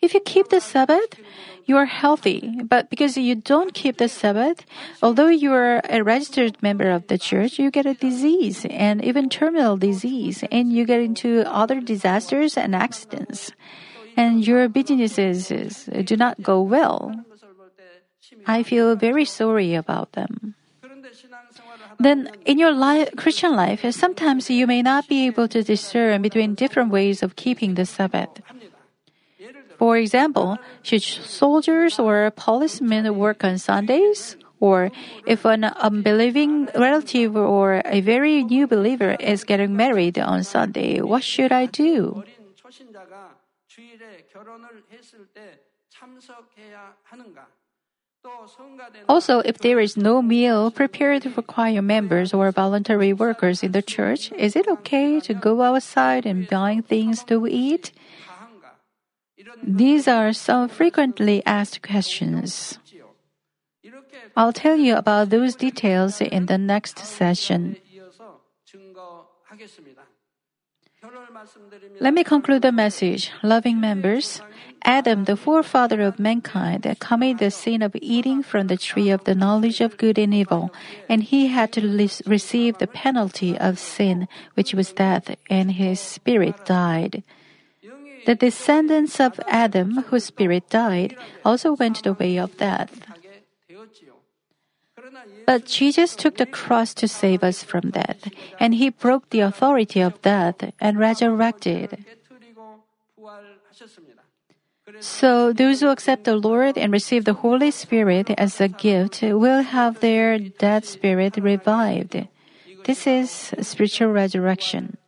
If 0.00 0.14
you 0.14 0.20
keep 0.20 0.48
the 0.48 0.60
Sabbath, 0.60 1.20
you 1.66 1.76
are 1.76 1.84
healthy. 1.84 2.62
But 2.64 2.88
because 2.88 3.16
you 3.16 3.34
don't 3.34 3.74
keep 3.74 3.98
the 3.98 4.08
Sabbath, 4.08 4.64
although 5.02 5.28
you 5.28 5.52
are 5.52 5.82
a 5.90 6.02
registered 6.02 6.56
member 6.62 6.90
of 6.90 7.06
the 7.08 7.18
church, 7.18 7.58
you 7.58 7.70
get 7.70 7.84
a 7.84 7.94
disease 7.94 8.64
and 8.70 9.04
even 9.04 9.28
terminal 9.28 9.76
disease, 9.76 10.42
and 10.50 10.72
you 10.72 10.86
get 10.86 11.00
into 11.00 11.44
other 11.46 11.80
disasters 11.80 12.56
and 12.56 12.74
accidents. 12.74 13.52
And 14.16 14.46
your 14.46 14.68
businesses 14.68 15.52
do 15.84 16.16
not 16.16 16.42
go 16.42 16.60
well. 16.60 17.14
I 18.46 18.62
feel 18.62 18.96
very 18.96 19.24
sorry 19.24 19.74
about 19.74 20.12
them. 20.12 20.54
Then, 21.98 22.30
in 22.46 22.58
your 22.58 22.72
life, 22.72 23.10
Christian 23.16 23.54
life, 23.54 23.84
sometimes 23.92 24.48
you 24.48 24.66
may 24.66 24.80
not 24.80 25.06
be 25.06 25.26
able 25.26 25.48
to 25.48 25.62
discern 25.62 26.22
between 26.22 26.54
different 26.54 26.90
ways 26.90 27.22
of 27.22 27.36
keeping 27.36 27.74
the 27.74 27.84
Sabbath. 27.84 28.40
For 29.80 29.96
example, 29.96 30.58
should 30.82 31.00
soldiers 31.00 31.98
or 31.98 32.30
policemen 32.36 33.16
work 33.16 33.42
on 33.42 33.56
Sundays? 33.56 34.36
Or 34.60 34.92
if 35.24 35.46
an 35.46 35.64
unbelieving 35.64 36.68
relative 36.76 37.34
or 37.34 37.80
a 37.86 38.02
very 38.02 38.44
new 38.44 38.66
believer 38.66 39.16
is 39.16 39.42
getting 39.42 39.74
married 39.74 40.18
on 40.18 40.44
Sunday, 40.44 41.00
what 41.00 41.24
should 41.24 41.50
I 41.50 41.64
do? 41.64 42.22
Also, 49.08 49.38
if 49.40 49.58
there 49.64 49.80
is 49.80 49.96
no 49.96 50.20
meal 50.20 50.70
prepared 50.70 51.24
for 51.24 51.40
choir 51.40 51.80
members 51.80 52.34
or 52.34 52.52
voluntary 52.52 53.14
workers 53.14 53.62
in 53.62 53.72
the 53.72 53.80
church, 53.80 54.30
is 54.36 54.56
it 54.56 54.68
okay 54.68 55.20
to 55.20 55.32
go 55.32 55.62
outside 55.62 56.26
and 56.26 56.46
buy 56.46 56.82
things 56.86 57.24
to 57.24 57.46
eat? 57.48 57.92
These 59.62 60.08
are 60.08 60.32
some 60.32 60.68
frequently 60.68 61.42
asked 61.46 61.82
questions. 61.82 62.78
I'll 64.36 64.52
tell 64.52 64.76
you 64.76 64.96
about 64.96 65.30
those 65.30 65.56
details 65.56 66.20
in 66.20 66.46
the 66.46 66.58
next 66.58 66.98
session. 66.98 67.76
Let 72.00 72.14
me 72.14 72.24
conclude 72.24 72.62
the 72.62 72.72
message. 72.72 73.30
Loving 73.42 73.80
members, 73.80 74.42
Adam, 74.84 75.24
the 75.24 75.36
forefather 75.36 76.02
of 76.02 76.18
mankind, 76.18 76.84
committed 77.00 77.38
the 77.38 77.50
sin 77.50 77.82
of 77.82 77.96
eating 77.96 78.42
from 78.42 78.66
the 78.66 78.76
tree 78.76 79.10
of 79.10 79.24
the 79.24 79.34
knowledge 79.34 79.80
of 79.80 79.96
good 79.96 80.18
and 80.18 80.34
evil, 80.34 80.70
and 81.08 81.22
he 81.22 81.48
had 81.48 81.72
to 81.72 81.80
receive 82.26 82.78
the 82.78 82.86
penalty 82.86 83.56
of 83.58 83.78
sin, 83.78 84.28
which 84.54 84.74
was 84.74 84.92
death, 84.92 85.34
and 85.48 85.72
his 85.72 86.00
spirit 86.00 86.66
died. 86.66 87.22
The 88.26 88.34
descendants 88.34 89.20
of 89.20 89.40
Adam, 89.48 90.02
whose 90.08 90.24
spirit 90.24 90.68
died, 90.68 91.16
also 91.44 91.72
went 91.72 92.02
the 92.02 92.12
way 92.12 92.36
of 92.38 92.56
death. 92.56 93.00
But 95.46 95.66
Jesus 95.66 96.14
took 96.14 96.36
the 96.36 96.46
cross 96.46 96.94
to 96.94 97.08
save 97.08 97.42
us 97.42 97.64
from 97.64 97.90
death, 97.90 98.30
and 98.58 98.74
he 98.74 98.90
broke 98.90 99.30
the 99.30 99.40
authority 99.40 100.00
of 100.00 100.20
death 100.22 100.62
and 100.80 100.98
resurrected. 100.98 102.04
So, 105.00 105.52
those 105.52 105.80
who 105.80 105.88
accept 105.88 106.24
the 106.24 106.36
Lord 106.36 106.76
and 106.76 106.92
receive 106.92 107.24
the 107.24 107.40
Holy 107.40 107.70
Spirit 107.70 108.30
as 108.36 108.60
a 108.60 108.68
gift 108.68 109.22
will 109.22 109.62
have 109.62 110.00
their 110.00 110.38
dead 110.38 110.84
spirit 110.84 111.36
revived. 111.36 112.28
This 112.84 113.06
is 113.06 113.30
spiritual 113.62 114.10
resurrection. 114.10 114.98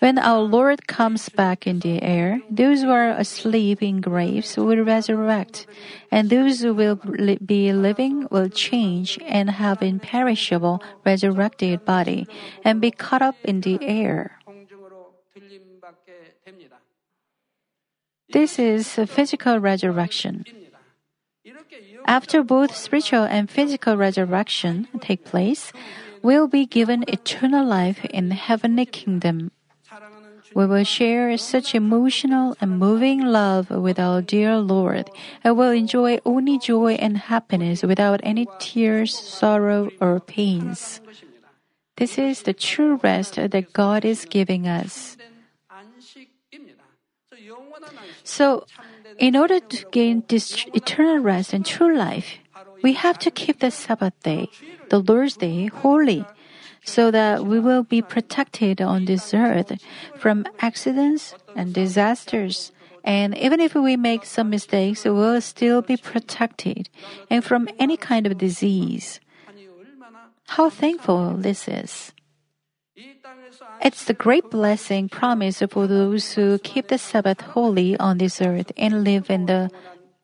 When 0.00 0.18
our 0.18 0.40
Lord 0.40 0.86
comes 0.86 1.28
back 1.28 1.66
in 1.66 1.80
the 1.80 2.02
air, 2.02 2.42
those 2.50 2.82
who 2.82 2.90
are 2.90 3.10
asleep 3.10 3.82
in 3.82 4.00
graves 4.00 4.56
will 4.56 4.82
resurrect, 4.84 5.66
and 6.10 6.28
those 6.28 6.60
who 6.60 6.74
will 6.74 6.96
be 6.96 7.72
living 7.72 8.26
will 8.30 8.48
change 8.48 9.18
and 9.24 9.50
have 9.50 9.82
imperishable 9.82 10.82
resurrected 11.04 11.84
body 11.84 12.26
and 12.64 12.80
be 12.80 12.90
caught 12.90 13.22
up 13.22 13.36
in 13.44 13.60
the 13.60 13.78
air. 13.82 14.38
This 18.30 18.58
is 18.58 18.94
physical 19.06 19.58
resurrection. 19.58 20.44
After 22.04 22.42
both 22.42 22.74
spiritual 22.74 23.24
and 23.24 23.48
physical 23.48 23.96
resurrection 23.96 24.88
take 25.00 25.24
place, 25.24 25.72
we'll 26.22 26.48
be 26.48 26.66
given 26.66 27.04
eternal 27.06 27.64
life 27.64 28.04
in 28.06 28.32
heavenly 28.32 28.86
kingdom. 28.86 29.52
We 30.54 30.66
will 30.66 30.84
share 30.84 31.36
such 31.36 31.74
emotional 31.74 32.56
and 32.60 32.78
moving 32.78 33.20
love 33.20 33.70
with 33.70 33.98
our 33.98 34.22
dear 34.22 34.58
Lord 34.58 35.10
and 35.42 35.58
will 35.58 35.72
enjoy 35.72 36.20
only 36.24 36.58
joy 36.58 36.94
and 36.94 37.18
happiness 37.18 37.82
without 37.82 38.20
any 38.22 38.46
tears, 38.60 39.12
sorrow, 39.18 39.90
or 40.00 40.20
pains. 40.20 41.00
This 41.96 42.18
is 42.18 42.42
the 42.42 42.54
true 42.54 43.00
rest 43.02 43.34
that 43.34 43.72
God 43.72 44.04
is 44.04 44.26
giving 44.30 44.66
us. 44.66 45.16
So, 48.22 48.66
in 49.18 49.36
order 49.36 49.58
to 49.58 49.84
gain 49.90 50.22
this 50.28 50.66
eternal 50.72 51.18
rest 51.18 51.52
and 51.52 51.66
true 51.66 51.96
life, 51.96 52.38
we 52.82 52.94
have 52.94 53.18
to 53.20 53.30
keep 53.30 53.58
the 53.58 53.70
Sabbath 53.70 54.14
day, 54.22 54.48
the 54.88 54.98
Lord's 54.98 55.36
day, 55.36 55.66
holy 55.66 56.26
so 56.84 57.10
that 57.10 57.44
we 57.44 57.58
will 57.58 57.82
be 57.82 58.02
protected 58.02 58.80
on 58.80 59.06
this 59.06 59.32
earth 59.34 59.72
from 60.16 60.46
accidents 60.60 61.34
and 61.56 61.72
disasters. 61.74 62.72
And 63.04 63.36
even 63.36 63.60
if 63.60 63.74
we 63.74 63.96
make 63.96 64.24
some 64.24 64.50
mistakes, 64.50 65.04
we 65.04 65.10
will 65.10 65.40
still 65.40 65.82
be 65.82 65.96
protected 65.96 66.88
and 67.28 67.44
from 67.44 67.68
any 67.78 67.96
kind 67.96 68.26
of 68.26 68.38
disease. 68.38 69.20
How 70.48 70.70
thankful 70.70 71.34
this 71.36 71.68
is! 71.68 72.12
It's 73.82 74.04
the 74.04 74.14
great 74.14 74.50
blessing 74.50 75.08
promised 75.08 75.62
for 75.70 75.86
those 75.86 76.32
who 76.32 76.58
keep 76.58 76.88
the 76.88 76.98
Sabbath 76.98 77.40
holy 77.40 77.96
on 77.98 78.18
this 78.18 78.40
earth 78.40 78.72
and 78.76 79.04
live 79.04 79.30
in 79.30 79.46
the 79.46 79.70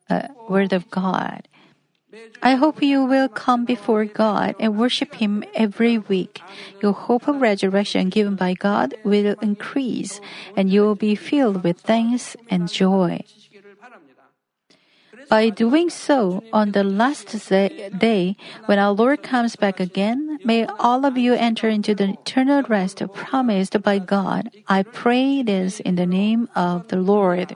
uh, 0.09 0.27
Word 0.49 0.73
of 0.73 0.89
God. 0.89 1.47
I 2.41 2.55
hope 2.55 2.81
you 2.81 3.05
will 3.05 3.29
come 3.29 3.65
before 3.65 4.05
God 4.05 4.55
and 4.59 4.77
worship 4.77 5.15
Him 5.15 5.43
every 5.53 5.97
week. 5.97 6.41
Your 6.81 6.93
hope 6.93 7.27
of 7.27 7.41
resurrection 7.41 8.09
given 8.09 8.35
by 8.35 8.53
God 8.53 8.95
will 9.03 9.35
increase 9.41 10.19
and 10.55 10.69
you 10.69 10.81
will 10.81 10.95
be 10.95 11.15
filled 11.15 11.63
with 11.63 11.79
thanks 11.79 12.35
and 12.49 12.71
joy. 12.71 13.21
By 15.29 15.49
doing 15.49 15.89
so, 15.89 16.43
on 16.51 16.71
the 16.71 16.83
last 16.83 17.31
day, 17.47 18.35
when 18.65 18.79
our 18.79 18.91
Lord 18.91 19.23
comes 19.23 19.55
back 19.55 19.79
again, 19.79 20.39
may 20.43 20.65
all 20.65 21.05
of 21.05 21.17
you 21.17 21.33
enter 21.33 21.69
into 21.69 21.95
the 21.95 22.19
eternal 22.19 22.63
rest 22.63 23.01
promised 23.13 23.81
by 23.81 23.99
God. 23.99 24.51
I 24.67 24.83
pray 24.83 25.41
this 25.41 25.79
in 25.79 25.95
the 25.95 26.05
name 26.05 26.49
of 26.55 26.89
the 26.89 26.97
Lord. 26.97 27.55